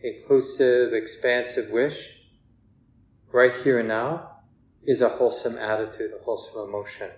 inclusive, 0.00 0.94
expansive 0.94 1.70
wish, 1.70 2.12
right 3.32 3.52
here 3.52 3.80
and 3.80 3.88
now, 3.88 4.30
is 4.84 5.02
a 5.02 5.08
wholesome 5.08 5.58
attitude, 5.58 6.12
a 6.18 6.24
wholesome 6.24 6.68
emotion. 6.68 7.10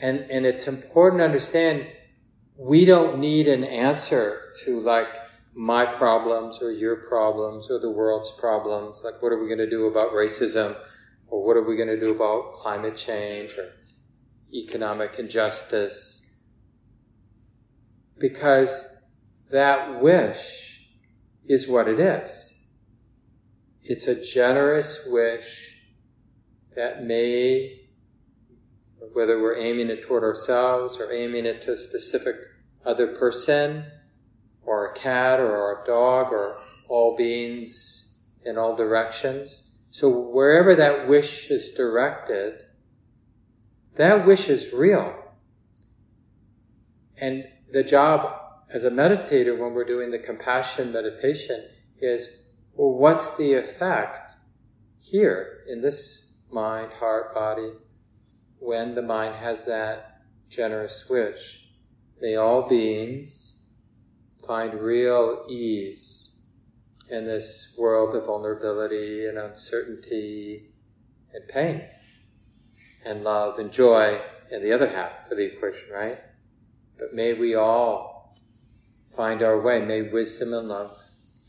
And, 0.00 0.20
and 0.30 0.44
it's 0.44 0.66
important 0.66 1.20
to 1.20 1.24
understand 1.24 1.86
we 2.56 2.84
don't 2.84 3.18
need 3.18 3.48
an 3.48 3.64
answer 3.64 4.52
to 4.64 4.80
like 4.80 5.14
my 5.54 5.84
problems 5.84 6.62
or 6.62 6.72
your 6.72 6.96
problems 6.96 7.70
or 7.70 7.78
the 7.78 7.90
world's 7.90 8.32
problems. 8.32 9.02
Like, 9.04 9.20
what 9.20 9.32
are 9.32 9.40
we 9.40 9.46
going 9.46 9.58
to 9.58 9.68
do 9.68 9.86
about 9.86 10.12
racism? 10.12 10.76
Or 11.28 11.44
what 11.44 11.56
are 11.56 11.62
we 11.62 11.76
going 11.76 11.88
to 11.88 12.00
do 12.00 12.14
about 12.14 12.52
climate 12.52 12.96
change 12.96 13.52
or 13.58 13.72
economic 14.52 15.18
injustice? 15.18 16.30
Because 18.18 18.98
that 19.50 20.00
wish 20.00 20.88
is 21.46 21.68
what 21.68 21.88
it 21.88 22.00
is. 22.00 22.54
It's 23.82 24.06
a 24.06 24.22
generous 24.22 25.06
wish 25.10 25.76
that 26.76 27.04
may 27.04 27.78
whether 29.12 29.42
we're 29.42 29.58
aiming 29.58 29.90
it 29.90 30.04
toward 30.04 30.22
ourselves 30.22 30.98
or 30.98 31.12
aiming 31.12 31.44
it 31.44 31.60
to 31.62 31.72
a 31.72 31.76
specific 31.76 32.36
other 32.86 33.08
person 33.08 33.84
or 34.64 34.90
a 34.90 34.94
cat 34.94 35.40
or 35.40 35.82
a 35.82 35.86
dog 35.86 36.32
or 36.32 36.58
all 36.88 37.16
beings 37.16 38.24
in 38.44 38.58
all 38.58 38.76
directions. 38.76 39.78
So 39.90 40.08
wherever 40.08 40.74
that 40.74 41.08
wish 41.08 41.50
is 41.50 41.72
directed, 41.72 42.62
that 43.96 44.26
wish 44.26 44.48
is 44.48 44.72
real. 44.72 45.14
And 47.20 47.44
the 47.70 47.84
job 47.84 48.40
as 48.70 48.84
a 48.84 48.90
meditator 48.90 49.58
when 49.58 49.74
we're 49.74 49.84
doing 49.84 50.10
the 50.10 50.18
compassion 50.18 50.92
meditation 50.92 51.68
is, 52.00 52.42
well, 52.74 52.92
what's 52.92 53.36
the 53.36 53.52
effect 53.52 54.32
here 54.98 55.64
in 55.68 55.82
this 55.82 56.42
mind, 56.50 56.92
heart, 56.92 57.34
body, 57.34 57.72
when 58.58 58.94
the 58.94 59.02
mind 59.02 59.34
has 59.34 59.64
that 59.64 60.22
generous 60.48 61.08
wish. 61.08 61.66
May 62.20 62.36
all 62.36 62.68
beings 62.68 63.61
find 64.46 64.74
real 64.74 65.46
ease 65.48 66.40
in 67.10 67.24
this 67.24 67.76
world 67.78 68.14
of 68.14 68.26
vulnerability 68.26 69.26
and 69.26 69.38
uncertainty 69.38 70.70
and 71.32 71.46
pain 71.48 71.82
and 73.04 73.24
love 73.24 73.58
and 73.58 73.72
joy 73.72 74.20
in 74.50 74.62
the 74.62 74.72
other 74.72 74.88
half 74.88 75.30
of 75.30 75.36
the 75.36 75.44
equation, 75.44 75.88
right? 75.92 76.18
But 76.98 77.14
may 77.14 77.34
we 77.34 77.54
all 77.54 78.34
find 79.14 79.42
our 79.42 79.60
way. 79.60 79.84
May 79.84 80.02
wisdom 80.02 80.52
and 80.54 80.68
love 80.68 80.96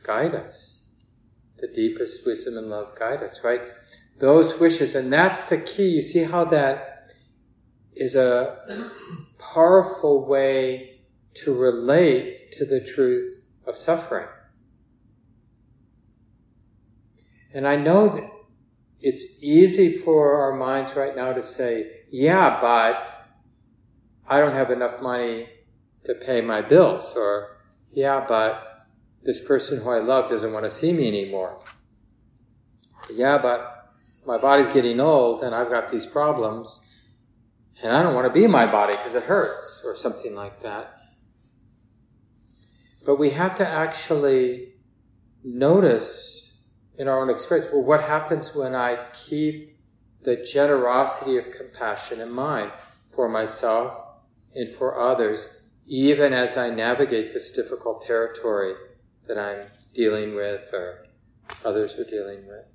guide 0.04 0.36
us. 0.36 0.84
The 1.58 1.68
deepest 1.68 2.26
wisdom 2.26 2.58
and 2.58 2.70
love 2.70 2.98
guide 2.98 3.24
us, 3.24 3.44
right? 3.44 3.62
Those 4.20 4.60
wishes, 4.60 4.96
and 4.96 5.12
that's 5.12 5.44
the 5.44 5.58
key. 5.58 5.90
You 5.90 6.02
see 6.02 6.24
how 6.24 6.46
that 6.46 7.14
is 7.96 8.16
a 8.16 8.58
powerful 9.40 10.26
way 10.26 10.93
to 11.36 11.54
relate 11.54 12.52
to 12.54 12.66
the 12.66 12.80
truth 12.80 13.44
of 13.66 13.76
suffering. 13.76 14.28
And 17.54 17.68
I 17.68 17.76
know 17.76 18.10
that 18.10 18.30
it's 19.00 19.42
easy 19.42 19.98
for 19.98 20.42
our 20.42 20.56
minds 20.56 20.96
right 20.96 21.16
now 21.16 21.34
to 21.34 21.42
say, 21.42 22.02
yeah, 22.12 22.60
but 22.62 23.28
I 24.28 24.40
don't 24.40 24.54
have 24.54 24.72
enough 24.72 25.02
money 25.02 25.50
to 26.06 26.16
pay 26.16 26.42
my 26.42 26.62
bills, 26.62 27.14
or 27.16 27.58
yeah, 27.92 28.26
but 28.28 28.88
this 29.24 29.44
person 29.44 29.82
who 29.82 29.90
I 29.90 30.00
love 30.00 30.30
doesn't 30.30 30.52
want 30.52 30.66
to 30.66 30.70
see 30.70 30.92
me 30.92 31.08
anymore. 31.08 31.64
Yeah, 33.12 33.38
but 33.38 33.94
my 34.26 34.38
body's 34.38 34.70
getting 34.70 35.00
old 35.00 35.44
and 35.44 35.54
I've 35.54 35.70
got 35.70 35.90
these 35.90 36.06
problems 36.06 36.90
and 37.82 37.92
I 37.92 38.02
don't 38.04 38.16
want 38.16 38.28
to 38.28 38.34
be 38.34 38.46
in 38.46 38.52
my 38.52 38.66
body 38.72 38.94
because 38.94 39.16
it 39.16 39.24
hurts, 39.24 39.84
or 39.86 39.96
something 39.96 40.36
like 40.36 40.62
that. 40.62 41.00
But 43.06 43.18
we 43.18 43.32
have 43.32 43.56
to 43.58 43.68
actually 43.68 44.74
notice 45.44 46.60
in 46.98 47.08
our 47.08 47.22
own 47.22 47.30
experience 47.30 47.70
well, 47.72 47.84
what 47.84 48.02
happens 48.02 48.56
when 48.56 48.76
I 48.76 49.08
keep 49.14 49.78
the 50.22 50.38
generosity 50.38 51.38
of 51.38 51.52
compassion 51.52 52.22
in 52.22 52.32
mind 52.32 52.72
for 53.12 53.28
myself 53.28 54.00
and 54.56 54.70
for 54.70 55.00
others, 55.00 55.70
even 55.86 56.32
as 56.32 56.56
I 56.56 56.70
navigate 56.70 57.34
this 57.34 57.52
difficult 57.52 58.06
territory 58.06 58.74
that 59.28 59.38
I'm 59.38 59.68
dealing 59.94 60.36
with 60.36 60.74
or 60.74 61.08
others 61.66 61.98
are 62.00 62.06
dealing 62.06 62.48
with? 62.48 62.66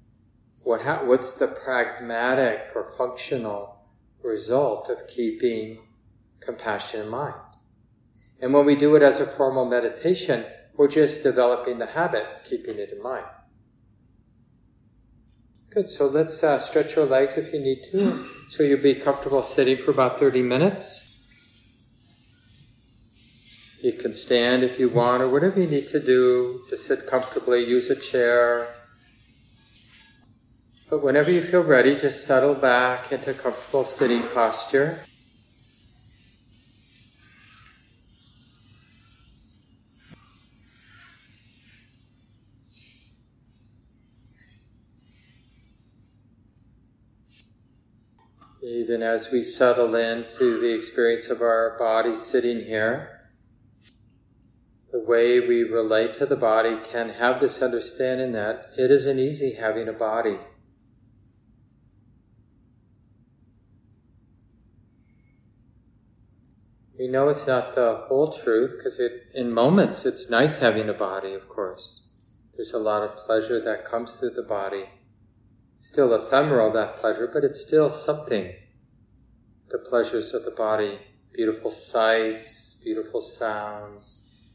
What 0.63 0.83
ha- 0.83 1.05
what's 1.05 1.33
the 1.33 1.47
pragmatic 1.47 2.73
or 2.75 2.85
functional 2.85 3.79
result 4.23 4.89
of 4.89 5.07
keeping 5.07 5.79
compassion 6.41 7.03
in 7.03 7.09
mind. 7.09 7.35
And 8.41 8.55
when 8.55 8.65
we 8.65 8.77
do 8.77 8.95
it 8.97 9.03
as 9.03 9.21
a 9.21 9.27
formal 9.27 9.65
meditation, 9.65 10.45
we're 10.77 10.89
just 10.89 11.23
developing 11.23 11.79
the 11.79 11.87
habit 11.87 12.25
of 12.37 12.45
keeping 12.45 12.79
it 12.79 12.93
in 12.93 13.03
mind. 13.03 13.25
Good, 15.71 15.89
so 15.89 16.07
let's 16.07 16.43
uh, 16.43 16.59
stretch 16.59 16.97
your 16.97 17.05
legs 17.05 17.37
if 17.37 17.53
you 17.53 17.61
need 17.61 17.83
to. 17.91 18.25
So 18.51 18.63
you'll 18.63 18.81
be 18.81 18.95
comfortable 18.95 19.43
sitting 19.43 19.77
for 19.77 19.91
about 19.91 20.19
30 20.19 20.43
minutes. 20.43 21.11
You 23.83 23.93
can 23.93 24.15
stand 24.15 24.63
if 24.65 24.79
you 24.79 24.89
want, 24.89 25.23
or 25.23 25.29
whatever 25.29 25.61
you 25.61 25.69
need 25.69 25.87
to 25.89 26.01
do 26.01 26.63
to 26.69 26.77
sit 26.77 27.07
comfortably, 27.07 27.65
use 27.65 27.91
a 27.91 27.97
chair, 27.97 28.75
but 30.91 31.03
whenever 31.03 31.31
you 31.31 31.43
feel 31.43 31.63
ready, 31.63 31.95
just 31.95 32.25
settle 32.25 32.55
back 32.55 33.13
into 33.13 33.33
a 33.33 33.35
comfortable 33.35 33.85
sitting 33.85 34.23
posture. 34.29 35.01
Even 48.89 49.03
as 49.03 49.31
we 49.31 49.43
settle 49.43 49.95
into 49.97 50.59
the 50.59 50.73
experience 50.73 51.29
of 51.29 51.43
our 51.43 51.77
body 51.79 52.15
sitting 52.15 52.65
here, 52.65 53.21
the 54.91 54.99
way 54.99 55.41
we 55.41 55.63
relate 55.63 56.15
to 56.15 56.25
the 56.25 56.37
body 56.37 56.79
can 56.83 57.11
have 57.11 57.39
this 57.39 57.61
understanding 57.61 58.33
that 58.33 58.71
it 58.79 58.91
isn't 58.91 59.19
easy 59.19 59.53
having 59.53 59.89
a 59.89 59.93
body. 59.93 60.39
We 66.99 67.09
know 67.09 67.29
it's 67.29 67.47
not 67.47 67.75
the 67.75 68.07
whole 68.09 68.33
truth 68.33 68.77
because 68.79 68.99
in 69.35 69.53
moments, 69.53 70.07
it's 70.07 70.31
nice 70.31 70.61
having 70.61 70.89
a 70.89 70.95
body, 70.95 71.35
of 71.35 71.47
course. 71.47 72.09
There's 72.57 72.73
a 72.73 72.79
lot 72.79 73.03
of 73.03 73.19
pleasure 73.19 73.63
that 73.63 73.85
comes 73.85 74.15
through 74.15 74.31
the 74.31 74.43
body. 74.43 74.85
Still 75.79 76.15
ephemeral, 76.15 76.73
that 76.73 76.97
pleasure, 76.97 77.29
but 77.31 77.45
it's 77.45 77.61
still 77.61 77.91
something. 77.91 78.55
The 79.71 79.79
pleasures 79.79 80.33
of 80.33 80.45
the 80.45 80.51
body, 80.53 80.99
beautiful 81.33 81.71
sights, 81.71 82.81
beautiful 82.83 83.21
sounds, 83.21 84.49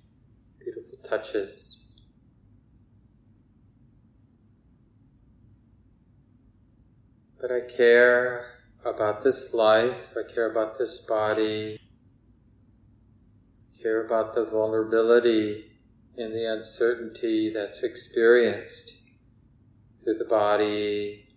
beautiful 0.59 0.97
touches. 1.07 2.01
But 7.39 7.51
I 7.51 7.61
care 7.61 8.45
about 8.83 9.23
this 9.23 9.53
life, 9.53 10.15
I 10.17 10.33
care 10.33 10.49
about 10.49 10.79
this 10.79 10.99
body, 11.01 11.79
care 13.81 14.05
about 14.05 14.33
the 14.33 14.45
vulnerability 14.45 15.65
and 16.17 16.33
the 16.33 16.51
uncertainty 16.51 17.51
that's 17.53 17.83
experienced 17.83 18.97
through 20.03 20.15
the 20.15 20.25
body 20.25 21.32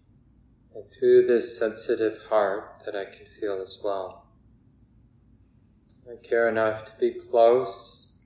and 0.76 0.84
through 0.92 1.24
this 1.24 1.58
sensitive 1.58 2.18
heart 2.28 2.82
that 2.84 2.94
I 2.94 3.06
can 3.06 3.24
feel 3.40 3.62
as 3.62 3.80
well. 3.82 4.26
I 6.06 6.16
care 6.22 6.50
enough 6.50 6.84
to 6.84 6.92
be 7.00 7.12
close 7.12 8.20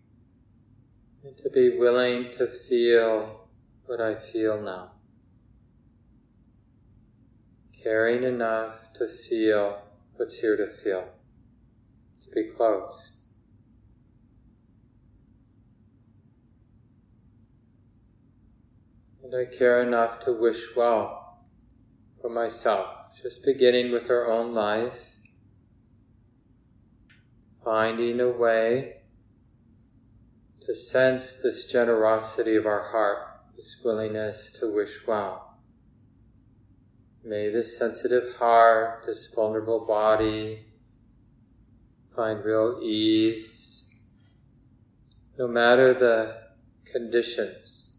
and 1.22 1.36
to 1.38 1.48
be 1.48 1.78
willing 1.78 2.32
to 2.32 2.48
feel 2.48 3.48
what 3.86 4.00
I 4.00 4.16
feel 4.16 4.60
now. 4.60 4.90
Caring 7.84 8.24
enough 8.24 8.92
to 8.94 9.06
feel 9.06 9.82
what's 10.16 10.40
here 10.40 10.56
to 10.56 10.66
feel, 10.66 11.08
to 12.20 12.30
be 12.30 12.48
close. 12.48 13.22
And 19.22 19.32
I 19.36 19.44
care 19.44 19.80
enough 19.86 20.18
to 20.24 20.32
wish 20.32 20.74
well 20.74 21.19
for 22.20 22.28
myself, 22.28 23.20
just 23.20 23.44
beginning 23.44 23.92
with 23.92 24.10
our 24.10 24.30
own 24.30 24.54
life, 24.54 25.16
finding 27.64 28.20
a 28.20 28.28
way 28.28 28.96
to 30.66 30.74
sense 30.74 31.40
this 31.42 31.66
generosity 31.66 32.56
of 32.56 32.66
our 32.66 32.90
heart, 32.90 33.40
this 33.56 33.80
willingness 33.84 34.50
to 34.52 34.72
wish 34.72 35.06
well. 35.06 35.58
May 37.24 37.50
this 37.50 37.76
sensitive 37.76 38.36
heart, 38.36 39.04
this 39.06 39.32
vulnerable 39.34 39.86
body, 39.86 40.66
find 42.14 42.44
real 42.44 42.80
ease, 42.82 43.88
no 45.38 45.48
matter 45.48 45.94
the 45.94 46.36
conditions. 46.84 47.89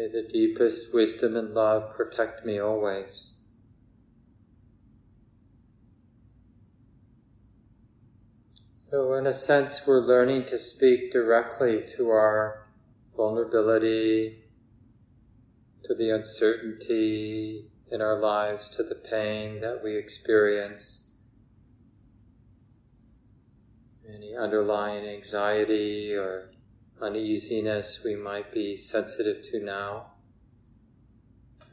May 0.00 0.08
the 0.08 0.26
deepest 0.26 0.94
wisdom 0.94 1.36
and 1.36 1.52
love 1.52 1.94
protect 1.94 2.46
me 2.46 2.58
always. 2.58 3.44
So, 8.78 9.12
in 9.12 9.26
a 9.26 9.32
sense, 9.34 9.86
we're 9.86 10.00
learning 10.00 10.46
to 10.46 10.56
speak 10.56 11.12
directly 11.12 11.84
to 11.98 12.08
our 12.08 12.68
vulnerability, 13.14 14.44
to 15.84 15.94
the 15.94 16.08
uncertainty 16.14 17.66
in 17.92 18.00
our 18.00 18.18
lives, 18.18 18.70
to 18.76 18.82
the 18.82 18.94
pain 18.94 19.60
that 19.60 19.84
we 19.84 19.98
experience, 19.98 21.10
any 24.08 24.34
underlying 24.34 25.04
anxiety 25.04 26.14
or 26.14 26.52
uneasiness 27.00 28.02
we 28.04 28.14
might 28.14 28.52
be 28.52 28.76
sensitive 28.76 29.42
to 29.42 29.64
now. 29.64 30.12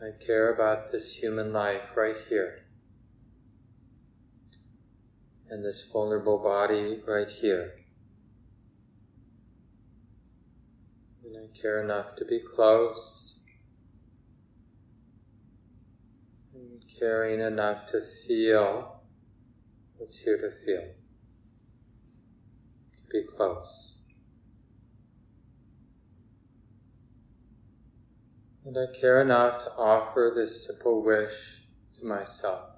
I 0.02 0.12
care 0.24 0.54
about 0.54 0.92
this 0.92 1.16
human 1.16 1.52
life 1.52 1.96
right 1.96 2.16
here. 2.30 2.66
And 5.50 5.66
this 5.66 5.90
vulnerable 5.92 6.38
body 6.38 7.02
right 7.08 7.30
here. 7.30 7.74
And 11.24 11.36
I 11.36 11.60
care 11.60 11.84
enough 11.84 12.16
to 12.18 12.26
be 12.26 12.40
close. 12.40 13.46
And 16.54 16.84
caring 17.00 17.42
enough 17.42 17.86
to 17.88 18.02
feel 18.28 19.02
what's 19.98 20.20
here 20.20 20.38
to 20.38 20.52
feel. 20.66 20.94
To 22.98 23.04
be 23.12 23.24
close. 23.28 23.97
And 28.68 28.76
I 28.78 29.00
care 29.00 29.22
enough 29.22 29.60
to 29.60 29.72
offer 29.78 30.34
this 30.36 30.68
simple 30.68 31.02
wish 31.02 31.64
to 31.98 32.06
myself. 32.06 32.70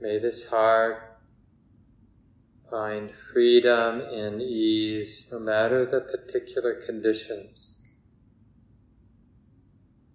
May 0.00 0.18
this 0.18 0.50
heart 0.50 1.20
find 2.68 3.12
freedom 3.32 4.00
and 4.00 4.42
ease 4.42 5.28
no 5.30 5.38
matter 5.38 5.86
the 5.86 6.00
particular 6.00 6.82
conditions, 6.84 7.86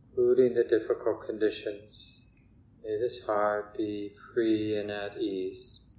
including 0.10 0.54
the 0.54 0.66
difficult 0.66 1.26
conditions. 1.26 2.28
May 2.84 2.98
this 3.00 3.26
heart 3.26 3.78
be 3.78 4.12
free 4.34 4.76
and 4.76 4.92
at 4.92 5.18
ease. 5.18 5.92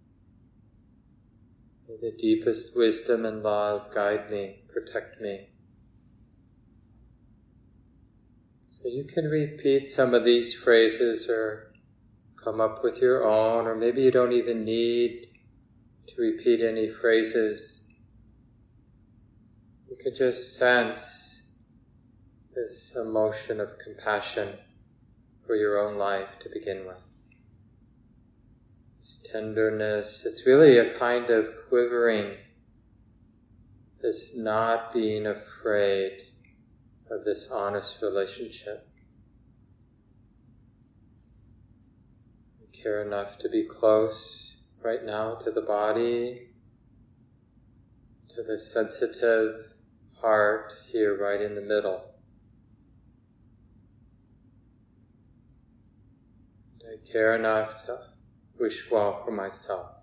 May 1.89 1.97
the 2.03 2.15
deepest 2.19 2.77
wisdom 2.77 3.25
and 3.25 3.43
love 3.43 3.91
guide 3.95 4.31
me, 4.31 4.65
protect 4.69 5.23
me. 5.23 5.53
So 8.81 8.87
you 8.87 9.03
can 9.03 9.25
repeat 9.25 9.89
some 9.89 10.15
of 10.15 10.23
these 10.23 10.55
phrases 10.55 11.29
or 11.29 11.73
come 12.37 12.61
up 12.61 12.85
with 12.85 12.99
your 12.99 13.29
own, 13.29 13.67
or 13.67 13.75
maybe 13.75 14.03
you 14.03 14.13
don't 14.13 14.31
even 14.31 14.65
need 14.65 15.31
to 16.07 16.15
repeat 16.23 16.61
any 16.61 16.89
phrases. 16.89 17.91
You 19.91 19.97
can 19.97 20.15
just 20.15 20.57
sense 20.57 21.43
this 22.55 22.95
emotion 22.95 23.59
of 23.59 23.81
compassion 23.81 24.59
for 25.45 25.57
your 25.57 25.79
own 25.85 25.99
life 25.99 26.39
to 26.39 26.49
begin 26.49 26.87
with. 26.87 27.03
This 28.99 29.27
tenderness, 29.33 30.25
it's 30.25 30.47
really 30.47 30.79
a 30.79 30.97
kind 30.97 31.31
of 31.31 31.49
quivering, 31.69 32.37
this 34.01 34.37
not 34.37 34.93
being 34.93 35.27
afraid 35.27 36.27
of 37.11 37.25
this 37.25 37.51
honest 37.51 38.03
relationship. 38.03 38.89
Care 42.73 43.03
enough 43.03 43.39
to 43.39 43.49
be 43.49 43.65
close 43.65 44.69
right 44.85 45.05
now 45.05 45.35
to 45.35 45.51
the 45.51 45.61
body, 45.61 46.49
to 48.29 48.43
the 48.43 48.57
sensitive 48.57 49.75
heart 50.21 50.75
here 50.91 51.21
right 51.21 51.41
in 51.41 51.55
the 51.55 51.61
middle. 51.61 52.05
I 56.89 56.97
care 57.11 57.35
enough 57.35 57.85
to 57.87 57.99
wish 58.59 58.91
well 58.91 59.25
for 59.25 59.31
myself. 59.31 59.97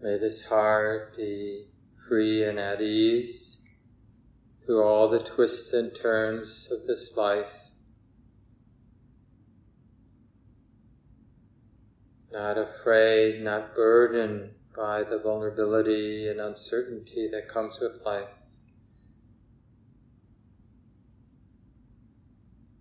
May 0.00 0.16
this 0.18 0.46
heart 0.46 1.16
be 1.16 1.68
free 2.08 2.42
and 2.42 2.58
at 2.58 2.80
ease 2.80 3.64
through 4.64 4.82
all 4.82 5.08
the 5.08 5.22
twists 5.22 5.72
and 5.72 5.94
turns 5.94 6.68
of 6.70 6.86
this 6.86 7.16
life. 7.16 7.70
Not 12.32 12.58
afraid, 12.58 13.42
not 13.42 13.74
burdened 13.74 14.50
by 14.76 15.02
the 15.02 15.18
vulnerability 15.18 16.28
and 16.28 16.40
uncertainty 16.40 17.28
that 17.32 17.48
comes 17.48 17.80
with 17.80 18.02
life. 18.04 18.28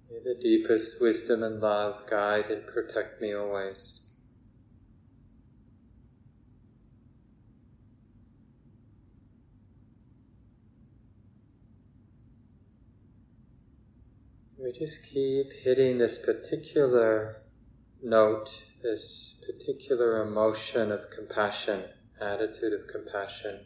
May 0.10 0.20
the 0.24 0.40
deepest 0.40 1.02
wisdom 1.02 1.44
and 1.44 1.60
love 1.62 2.06
guide 2.10 2.50
and 2.50 2.68
protect 2.68 3.22
me 3.22 3.34
always. 3.34 4.07
We 14.68 14.74
just 14.74 15.06
keep 15.06 15.54
hitting 15.64 15.98
this 15.98 16.18
particular 16.18 17.38
note, 18.04 18.66
this 18.84 19.42
particular 19.46 20.22
emotion 20.22 20.92
of 20.92 21.10
compassion, 21.10 21.86
attitude 22.20 22.74
of 22.74 22.86
compassion 22.86 23.62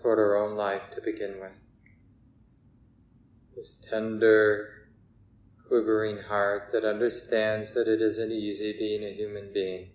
toward 0.00 0.20
our 0.20 0.36
own 0.36 0.56
life 0.56 0.82
to 0.92 1.00
begin 1.00 1.40
with. 1.40 1.50
This 3.56 3.74
tender, 3.74 4.68
quivering 5.66 6.18
heart 6.28 6.68
that 6.70 6.84
understands 6.84 7.74
that 7.74 7.88
it 7.88 8.00
isn't 8.00 8.30
easy 8.30 8.72
being 8.78 9.02
a 9.02 9.12
human 9.12 9.52
being 9.52 9.88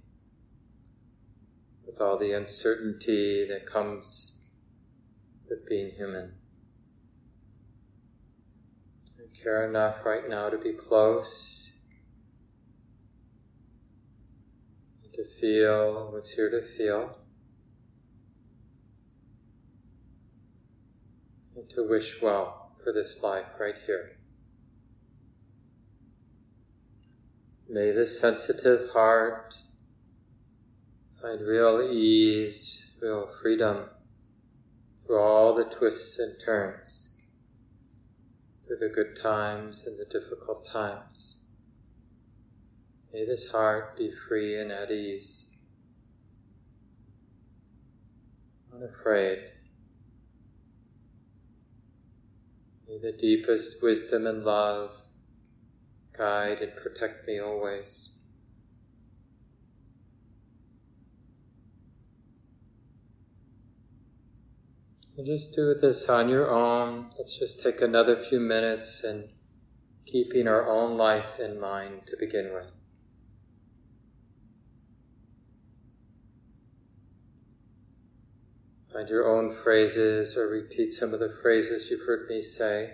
with 1.85 2.01
all 2.01 2.17
the 2.17 2.33
uncertainty 2.33 3.47
that 3.47 3.65
comes 3.65 4.51
with 5.49 5.65
being 5.65 5.91
human. 5.91 6.33
Care 9.33 9.69
enough 9.69 10.05
right 10.05 10.27
now 10.27 10.49
to 10.49 10.57
be 10.57 10.73
close, 10.73 11.71
to 15.13 15.23
feel 15.23 16.11
what's 16.11 16.33
here 16.33 16.49
to 16.49 16.61
feel, 16.61 17.17
and 21.55 21.69
to 21.69 21.87
wish 21.87 22.21
well 22.21 22.71
for 22.83 22.91
this 22.91 23.23
life 23.23 23.53
right 23.59 23.77
here. 23.85 24.17
May 27.69 27.91
this 27.91 28.19
sensitive 28.19 28.91
heart 28.91 29.55
find 31.21 31.41
real 31.41 31.81
ease, 31.91 32.95
real 33.01 33.27
freedom 33.27 33.89
through 35.05 35.19
all 35.19 35.53
the 35.53 35.65
twists 35.65 36.17
and 36.19 36.39
turns, 36.39 37.06
through 38.67 38.77
the 38.77 38.93
good 38.93 39.15
times 39.15 39.87
and 39.87 39.97
the 39.97 40.05
difficult 40.05 40.65
times. 40.65 41.45
May 43.13 43.25
this 43.25 43.51
heart 43.51 43.97
be 43.97 44.11
free 44.11 44.59
and 44.59 44.71
at 44.71 44.91
ease, 44.91 45.57
unafraid. 48.73 49.51
May 52.87 52.97
the 52.97 53.13
deepest 53.13 53.81
wisdom 53.81 54.27
and 54.27 54.43
love 54.43 54.91
guide 56.17 56.59
and 56.61 56.75
protect 56.75 57.27
me 57.27 57.39
always. 57.39 58.16
And 65.17 65.25
just 65.25 65.55
do 65.55 65.73
this 65.73 66.07
on 66.09 66.29
your 66.29 66.51
own. 66.51 67.09
Let's 67.17 67.39
just 67.39 67.63
take 67.63 67.81
another 67.81 68.15
few 68.15 68.39
minutes 68.39 69.03
and 69.03 69.29
keeping 70.05 70.47
our 70.47 70.69
own 70.69 70.95
life 70.95 71.39
in 71.39 71.59
mind 71.59 72.01
to 72.05 72.17
begin 72.19 72.53
with. 72.53 72.71
Find 78.93 79.09
your 79.09 79.27
own 79.27 79.51
phrases 79.51 80.37
or 80.37 80.49
repeat 80.49 80.93
some 80.93 81.15
of 81.15 81.19
the 81.19 81.29
phrases 81.29 81.89
you've 81.89 82.05
heard 82.05 82.29
me 82.29 82.43
say. 82.43 82.93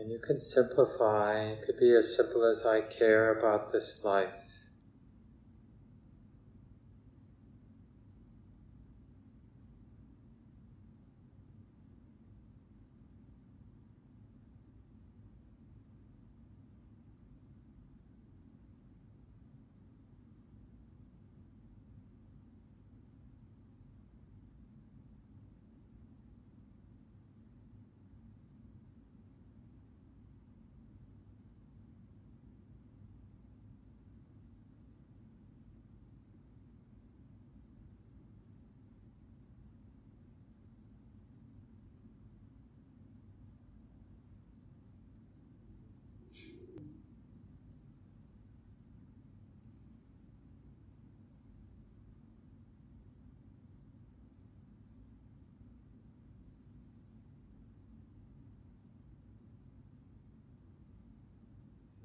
And 0.00 0.12
you 0.12 0.20
can 0.20 0.38
simplify, 0.38 1.40
it 1.40 1.62
could 1.66 1.76
be 1.76 1.92
as 1.92 2.14
simple 2.14 2.44
as 2.44 2.64
I 2.64 2.82
care 2.82 3.36
about 3.36 3.72
this 3.72 4.04
life. 4.04 4.68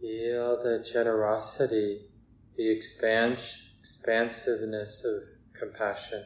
Feel 0.02 0.53
the 0.64 0.80
generosity, 0.80 2.08
the 2.56 2.64
expans- 2.64 3.80
expansiveness 3.80 5.06
of 5.06 5.24
compassion. 5.54 6.24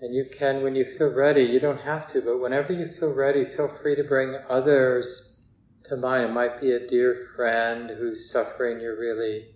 And 0.00 0.14
you 0.14 0.26
can, 0.30 0.62
when 0.62 0.74
you 0.74 0.84
feel 0.84 1.08
ready, 1.08 1.42
you 1.42 1.60
don't 1.60 1.80
have 1.80 2.06
to, 2.08 2.20
but 2.20 2.40
whenever 2.40 2.72
you 2.72 2.86
feel 2.86 3.12
ready, 3.12 3.44
feel 3.44 3.68
free 3.68 3.94
to 3.96 4.04
bring 4.04 4.36
others 4.48 5.40
to 5.84 5.96
mind. 5.96 6.24
It 6.24 6.32
might 6.32 6.60
be 6.60 6.72
a 6.72 6.86
dear 6.86 7.14
friend 7.36 7.90
who's 7.90 8.30
suffering 8.30 8.80
you're 8.80 8.98
really 8.98 9.54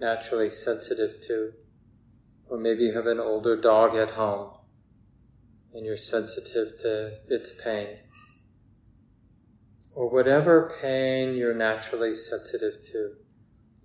naturally 0.00 0.48
sensitive 0.48 1.20
to. 1.26 1.52
Or 2.48 2.58
maybe 2.58 2.84
you 2.84 2.92
have 2.94 3.06
an 3.06 3.20
older 3.20 3.56
dog 3.56 3.96
at 3.96 4.10
home 4.12 4.52
and 5.74 5.84
you're 5.84 5.96
sensitive 5.96 6.78
to 6.82 7.18
its 7.28 7.60
pain 7.62 7.98
or 9.94 10.08
whatever 10.10 10.72
pain 10.80 11.34
you're 11.34 11.54
naturally 11.54 12.14
sensitive 12.14 12.82
to, 12.82 13.12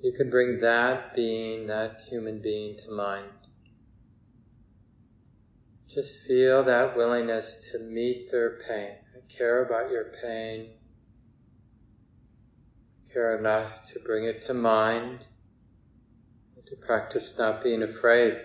you 0.01 0.13
can 0.13 0.29
bring 0.29 0.59
that 0.61 1.15
being, 1.15 1.67
that 1.67 2.01
human 2.07 2.41
being 2.41 2.77
to 2.77 2.91
mind. 2.91 3.31
Just 5.87 6.21
feel 6.21 6.63
that 6.63 6.95
willingness 6.95 7.69
to 7.71 7.79
meet 7.79 8.29
their 8.31 8.59
pain. 8.67 8.91
I 9.15 9.33
care 9.33 9.65
about 9.65 9.89
your 9.89 10.11
pain. 10.21 10.71
Care 13.11 13.37
enough 13.37 13.85
to 13.85 13.99
bring 13.99 14.25
it 14.25 14.41
to 14.43 14.53
mind, 14.53 15.25
to 16.65 16.75
practice 16.75 17.37
not 17.39 17.63
being 17.63 17.81
afraid. 17.81 18.35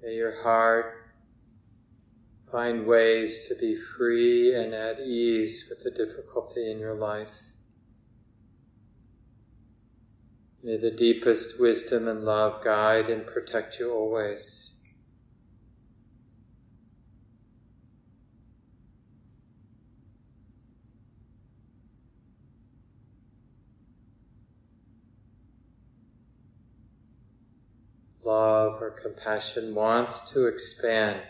May 0.00 0.14
your 0.14 0.40
heart 0.42 0.97
Find 2.50 2.86
ways 2.86 3.46
to 3.48 3.54
be 3.56 3.74
free 3.74 4.54
and 4.54 4.72
at 4.72 5.00
ease 5.00 5.66
with 5.68 5.84
the 5.84 5.90
difficulty 5.90 6.70
in 6.70 6.78
your 6.78 6.94
life. 6.94 7.52
May 10.62 10.78
the 10.78 10.90
deepest 10.90 11.60
wisdom 11.60 12.08
and 12.08 12.24
love 12.24 12.64
guide 12.64 13.10
and 13.10 13.26
protect 13.26 13.78
you 13.78 13.92
always. 13.92 14.74
Love 28.24 28.80
or 28.80 28.90
compassion 28.90 29.74
wants 29.74 30.32
to 30.32 30.46
expand 30.46 31.20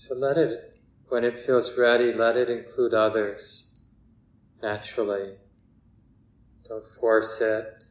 so 0.00 0.14
let 0.14 0.38
it, 0.38 0.80
when 1.10 1.24
it 1.24 1.36
feels 1.36 1.76
ready, 1.76 2.10
let 2.14 2.34
it 2.34 2.48
include 2.48 2.94
others 2.94 3.82
naturally. 4.62 5.34
Don't 6.66 6.86
force 6.86 7.42
it. 7.42 7.84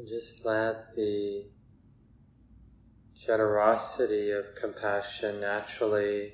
And 0.00 0.08
just 0.08 0.46
let 0.46 0.96
the 0.96 1.44
generosity 3.14 4.30
of 4.30 4.54
compassion 4.54 5.42
naturally 5.42 6.32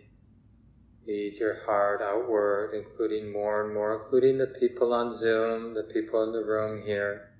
lead 1.04 1.36
your 1.38 1.64
heart 1.64 2.00
outward, 2.00 2.74
including 2.76 3.32
more 3.32 3.64
and 3.64 3.74
more, 3.74 3.96
including 3.96 4.38
the 4.38 4.46
people 4.46 4.94
on 4.94 5.10
Zoom, 5.10 5.74
the 5.74 5.82
people 5.82 6.22
in 6.22 6.30
the 6.30 6.44
room 6.44 6.80
here. 6.86 7.32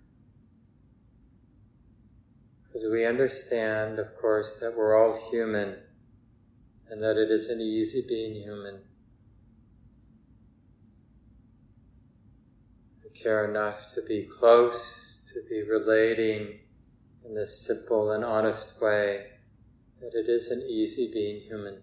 Because 2.65 2.89
we 2.91 3.07
understand, 3.07 4.01
of 4.01 4.09
course, 4.21 4.59
that 4.59 4.77
we're 4.77 5.01
all 5.01 5.31
human 5.31 5.77
and 6.91 7.01
that 7.05 7.17
it 7.17 7.31
isn't 7.31 7.61
easy 7.61 8.05
being 8.09 8.35
human. 8.35 8.81
We 13.05 13.11
care 13.11 13.49
enough 13.49 13.95
to 13.95 14.03
be 14.03 14.25
close, 14.25 15.16
to 15.37 15.43
be 15.51 15.63
relating 15.63 16.61
in 17.27 17.35
this 17.35 17.67
simple 17.67 18.13
and 18.13 18.25
honest 18.25 18.81
way 18.81 19.27
that 20.01 20.15
it 20.15 20.31
isn't 20.31 20.63
easy 20.63 21.11
being 21.13 21.43
human. 21.43 21.83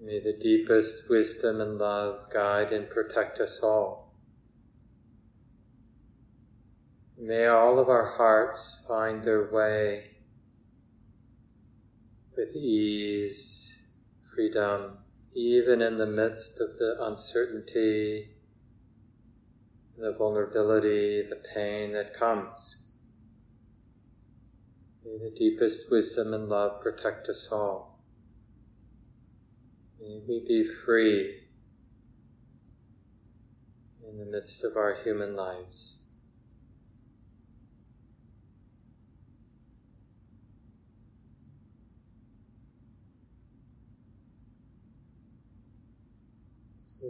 May 0.00 0.20
the 0.20 0.38
deepest 0.40 1.10
wisdom 1.10 1.60
and 1.60 1.76
love 1.76 2.30
guide 2.32 2.72
and 2.72 2.88
protect 2.88 3.40
us 3.40 3.60
all. 3.64 4.14
May 7.18 7.46
all 7.46 7.80
of 7.80 7.88
our 7.88 8.14
hearts 8.16 8.84
find 8.86 9.24
their 9.24 9.50
way 9.50 10.12
with 12.36 12.54
ease, 12.54 13.88
freedom, 14.32 14.98
even 15.32 15.82
in 15.82 15.96
the 15.96 16.06
midst 16.06 16.60
of 16.60 16.78
the 16.78 16.96
uncertainty, 17.00 18.33
the 19.98 20.12
vulnerability, 20.12 21.22
the 21.22 21.42
pain 21.54 21.92
that 21.92 22.14
comes. 22.14 22.88
May 25.04 25.18
the 25.18 25.34
deepest 25.34 25.90
wisdom 25.90 26.34
and 26.34 26.48
love 26.48 26.80
protect 26.80 27.28
us 27.28 27.50
all. 27.52 28.00
May 30.00 30.20
we 30.26 30.44
be 30.46 30.64
free 30.64 31.40
in 34.08 34.18
the 34.18 34.24
midst 34.24 34.64
of 34.64 34.76
our 34.76 34.94
human 35.02 35.36
lives. 35.36 36.03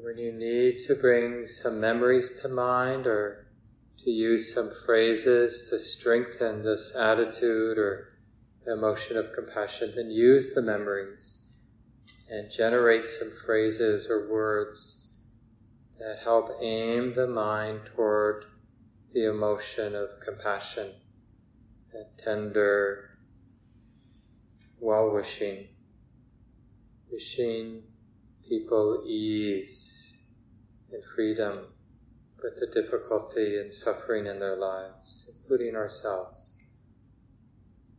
When 0.02 0.18
you 0.18 0.33
need 0.33 0.78
to 0.78 0.94
bring 0.94 1.46
some 1.46 1.80
memories 1.80 2.40
to 2.42 2.48
mind 2.48 3.07
or 3.07 3.46
to 3.98 4.11
use 4.11 4.52
some 4.52 4.70
phrases 4.85 5.68
to 5.70 5.78
strengthen 5.78 6.62
this 6.62 6.96
attitude 6.96 7.78
or 7.78 8.18
emotion 8.66 9.16
of 9.16 9.33
compassion, 9.33 9.92
then 9.94 10.11
use 10.11 10.54
the 10.54 10.62
memories 10.62 11.52
and 12.28 12.50
generate 12.50 13.09
some 13.09 13.30
phrases 13.46 14.11
or 14.11 14.30
words 14.30 15.12
that 15.98 16.18
help 16.24 16.50
aim 16.61 17.14
the 17.14 17.26
mind 17.26 17.80
toward 17.95 18.47
the 19.12 19.28
emotion 19.30 19.95
of 19.95 20.09
compassion, 20.20 20.90
that 21.92 22.18
tender, 22.18 23.11
well 24.80 25.12
wishing, 25.12 25.68
wishing 27.12 27.84
people 28.59 29.02
ease 29.07 30.18
and 30.92 31.02
freedom 31.14 31.66
with 32.42 32.57
the 32.57 32.66
difficulty 32.66 33.59
and 33.59 33.72
suffering 33.72 34.26
in 34.26 34.38
their 34.38 34.57
lives, 34.57 35.40
including 35.40 35.74
ourselves. 35.74 36.57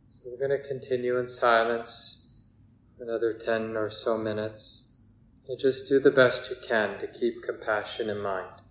So 0.08 0.22
we're 0.26 0.48
going 0.48 0.58
to 0.62 0.68
continue 0.68 1.18
in 1.18 1.28
silence 1.28 2.40
for 2.96 3.04
another 3.04 3.34
10 3.34 3.76
or 3.76 3.90
so 3.90 4.16
minutes 4.16 5.02
and 5.48 5.58
just 5.58 5.88
do 5.88 6.00
the 6.00 6.10
best 6.10 6.48
you 6.48 6.56
can 6.66 6.98
to 7.00 7.06
keep 7.06 7.42
compassion 7.42 8.08
in 8.08 8.18
mind. 8.18 8.62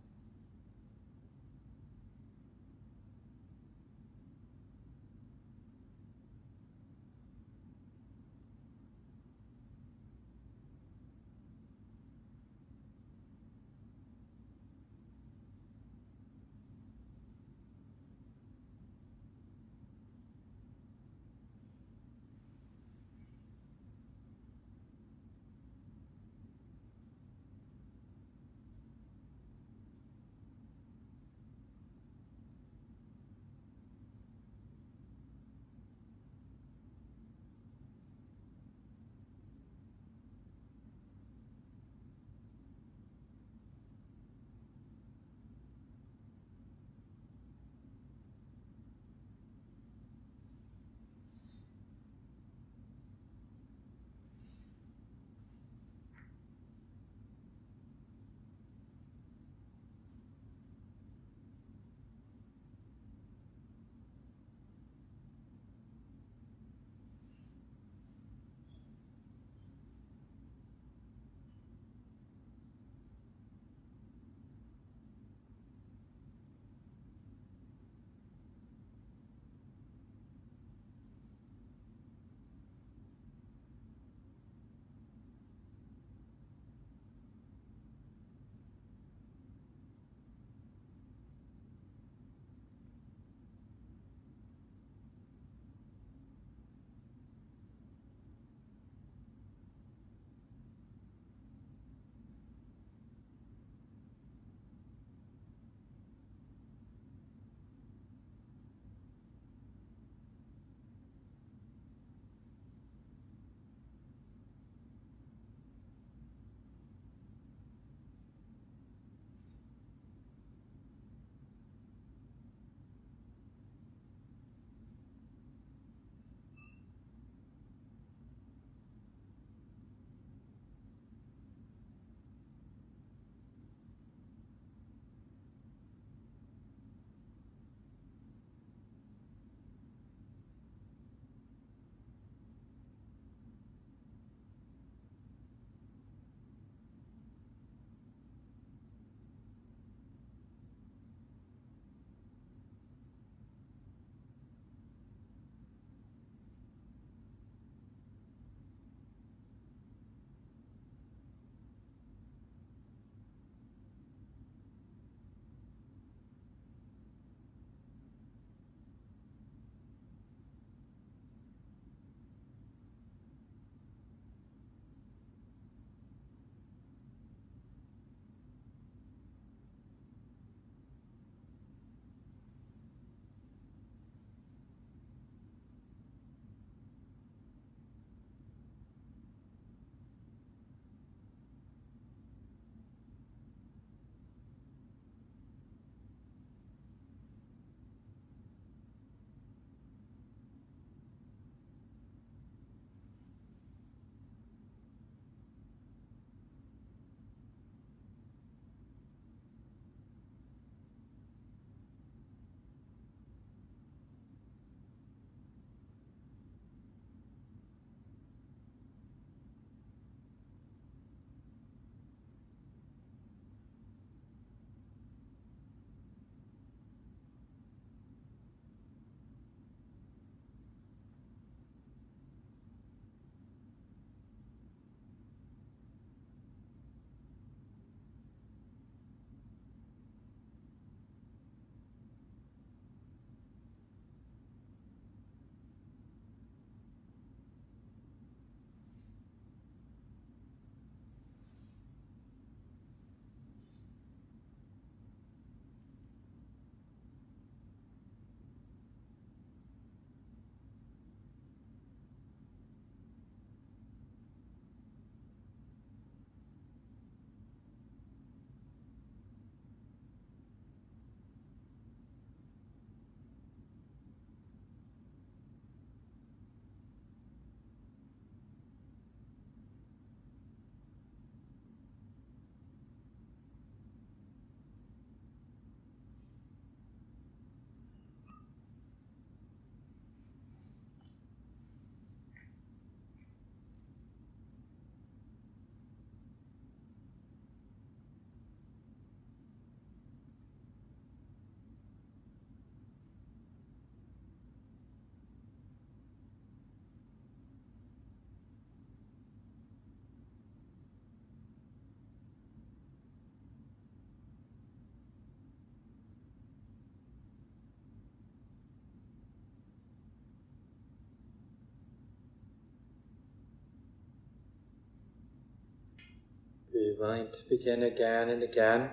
Willing 326.97 327.27
to 327.33 327.39
begin 327.49 327.83
again 327.83 328.29
and 328.29 328.41
again. 328.41 328.89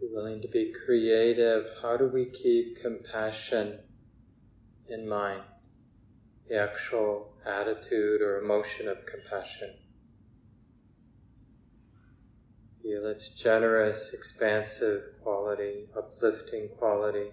Be 0.00 0.08
willing 0.12 0.42
to 0.42 0.48
be 0.48 0.72
creative. 0.84 1.66
How 1.80 1.96
do 1.96 2.08
we 2.08 2.24
keep 2.24 2.80
compassion 2.80 3.78
in 4.88 5.08
mind? 5.08 5.42
The 6.48 6.60
actual 6.60 7.34
attitude 7.46 8.20
or 8.20 8.40
emotion 8.40 8.88
of 8.88 9.06
compassion. 9.06 9.74
Feel 12.82 13.06
its 13.06 13.30
generous, 13.30 14.12
expansive 14.12 15.02
quality, 15.22 15.88
uplifting 15.96 16.68
quality. 16.78 17.30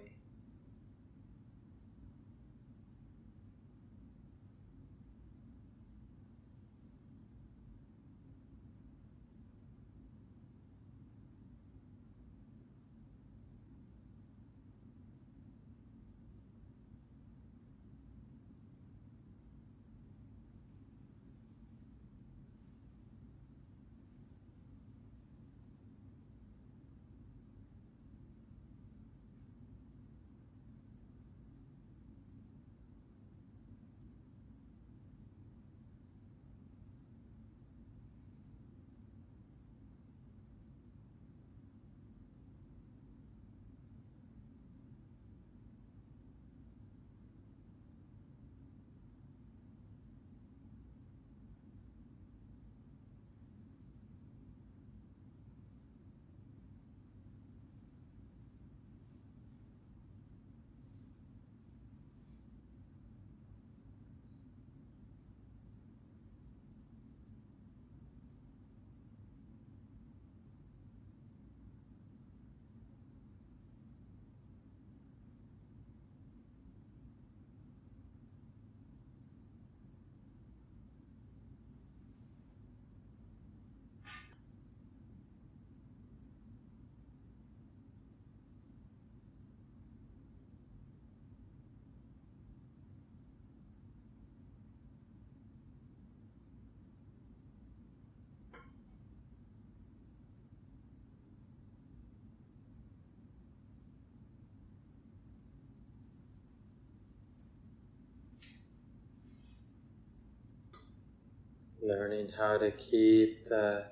Learning 111.82 112.30
how 112.38 112.56
to 112.58 112.70
keep 112.70 113.48
the 113.48 113.84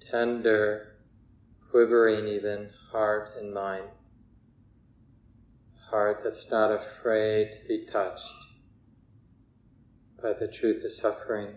tender, 0.00 0.96
quivering 1.70 2.26
even 2.26 2.70
heart 2.90 3.30
and 3.38 3.52
mind. 3.52 3.84
Heart 5.90 6.22
that's 6.24 6.50
not 6.50 6.72
afraid 6.72 7.52
to 7.52 7.58
be 7.68 7.84
touched 7.84 8.32
by 10.22 10.32
the 10.32 10.48
truth 10.48 10.82
of 10.82 10.90
suffering. 10.90 11.48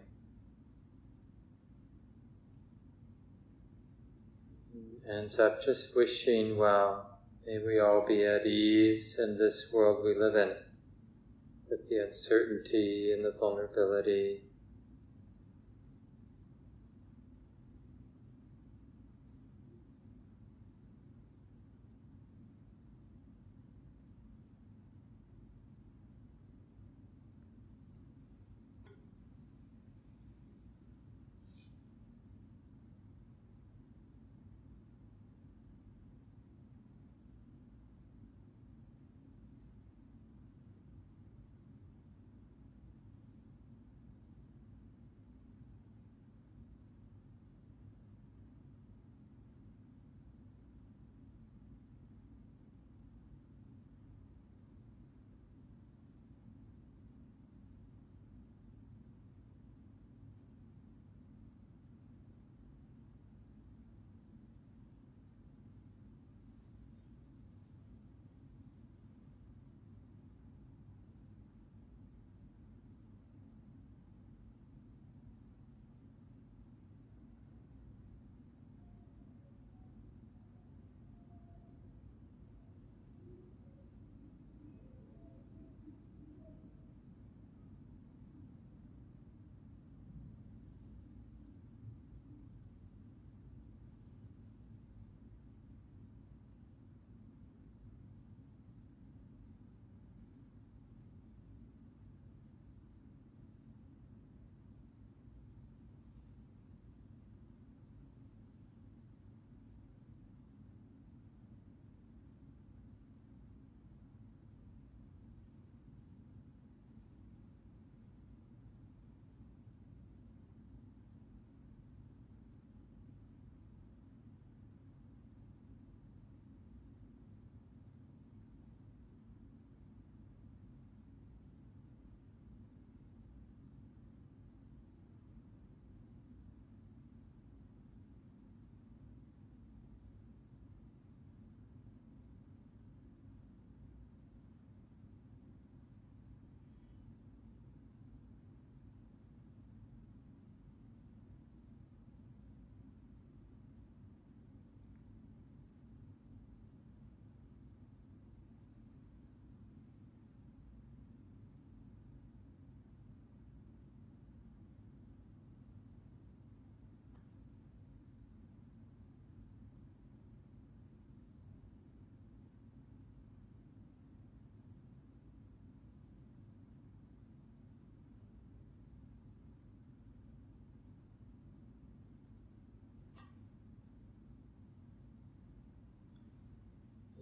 Ends 5.09 5.39
up 5.39 5.61
just 5.61 5.95
wishing, 5.95 6.57
well, 6.57 7.19
may 7.45 7.59
we 7.59 7.79
all 7.79 8.05
be 8.05 8.25
at 8.25 8.45
ease 8.45 9.17
in 9.17 9.37
this 9.37 9.71
world 9.73 10.03
we 10.03 10.13
live 10.13 10.35
in, 10.35 10.53
with 11.69 11.87
the 11.89 12.03
uncertainty 12.03 13.13
and 13.13 13.23
the 13.23 13.33
vulnerability 13.39 14.41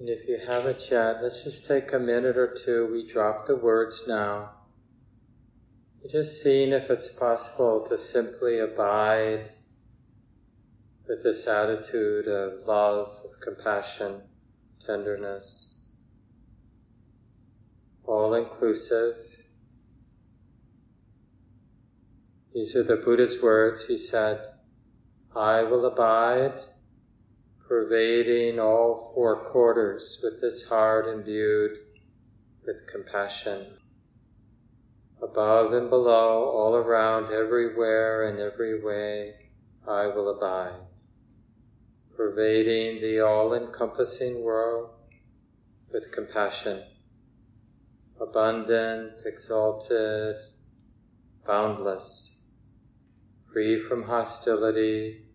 And 0.06 0.16
if 0.16 0.28
you 0.28 0.38
haven't 0.38 0.92
yet, 0.92 1.24
let's 1.24 1.44
just 1.44 1.66
take 1.66 1.92
a 1.92 1.98
minute 1.98 2.38
or 2.38 2.54
two. 2.54 2.88
We 2.92 3.08
drop 3.08 3.48
the 3.48 3.56
words 3.56 4.08
now. 4.08 4.52
Just 6.08 6.44
seeing 6.44 6.74
if 6.74 6.92
it's 6.92 7.10
possible 7.10 7.84
to 7.88 7.98
simply 7.98 8.60
abide 8.60 9.50
with 11.08 11.24
this 11.24 11.48
attitude 11.48 12.28
of 12.28 12.68
love, 12.68 13.20
of 13.26 13.40
compassion, 13.42 14.22
tenderness, 14.80 15.90
all 18.04 18.36
inclusive. 18.36 19.16
These 22.54 22.76
are 22.76 22.84
the 22.84 22.98
Buddha's 22.98 23.42
words. 23.42 23.88
He 23.88 23.98
said, 23.98 24.40
I 25.36 25.64
will 25.64 25.84
abide, 25.84 26.62
pervading 27.68 28.60
all 28.60 29.12
four 29.14 29.44
quarters 29.44 30.20
with 30.24 30.42
this 30.42 30.70
heart 30.70 31.08
imbued 31.08 31.78
with 32.66 32.88
compassion. 32.88 33.78
Above 35.22 35.74
and 35.74 35.90
below, 35.90 36.50
all 36.50 36.76
around, 36.76 37.32
everywhere 37.32 38.28
and 38.28 38.40
every 38.40 38.84
way, 38.84 39.34
I 39.88 40.08
will 40.08 40.30
abide 40.30 40.86
pervading 42.16 43.02
the 43.02 43.20
all 43.20 43.54
encompassing 43.54 44.44
world 44.44 44.90
with 45.92 46.12
compassion, 46.12 46.82
abundant, 48.22 49.12
exalted, 49.26 50.38
boundless, 51.46 52.40
free 53.52 53.78
from 53.78 54.04
hostility, 54.04 55.26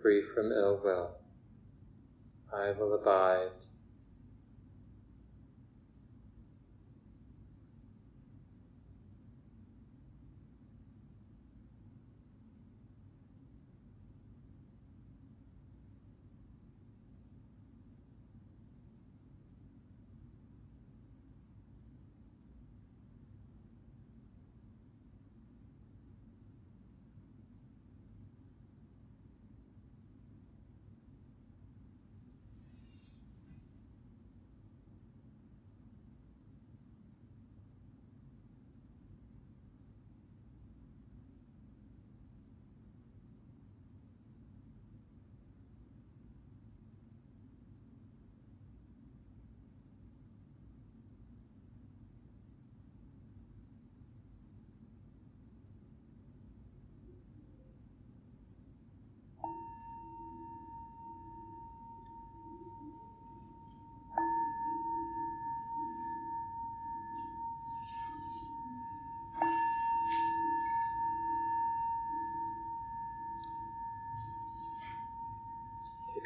free 0.00 0.22
from 0.22 0.52
ill 0.52 0.80
will. 0.84 1.23
I 2.56 2.70
will 2.70 2.94
abide 2.94 3.50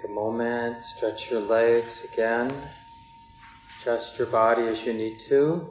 Take 0.01 0.11
a 0.11 0.13
moment, 0.13 0.85
stretch 0.85 1.29
your 1.29 1.41
legs 1.41 2.05
again, 2.05 2.55
adjust 3.81 4.17
your 4.17 4.29
body 4.29 4.63
as 4.63 4.85
you 4.87 4.93
need 4.93 5.19
to. 5.21 5.69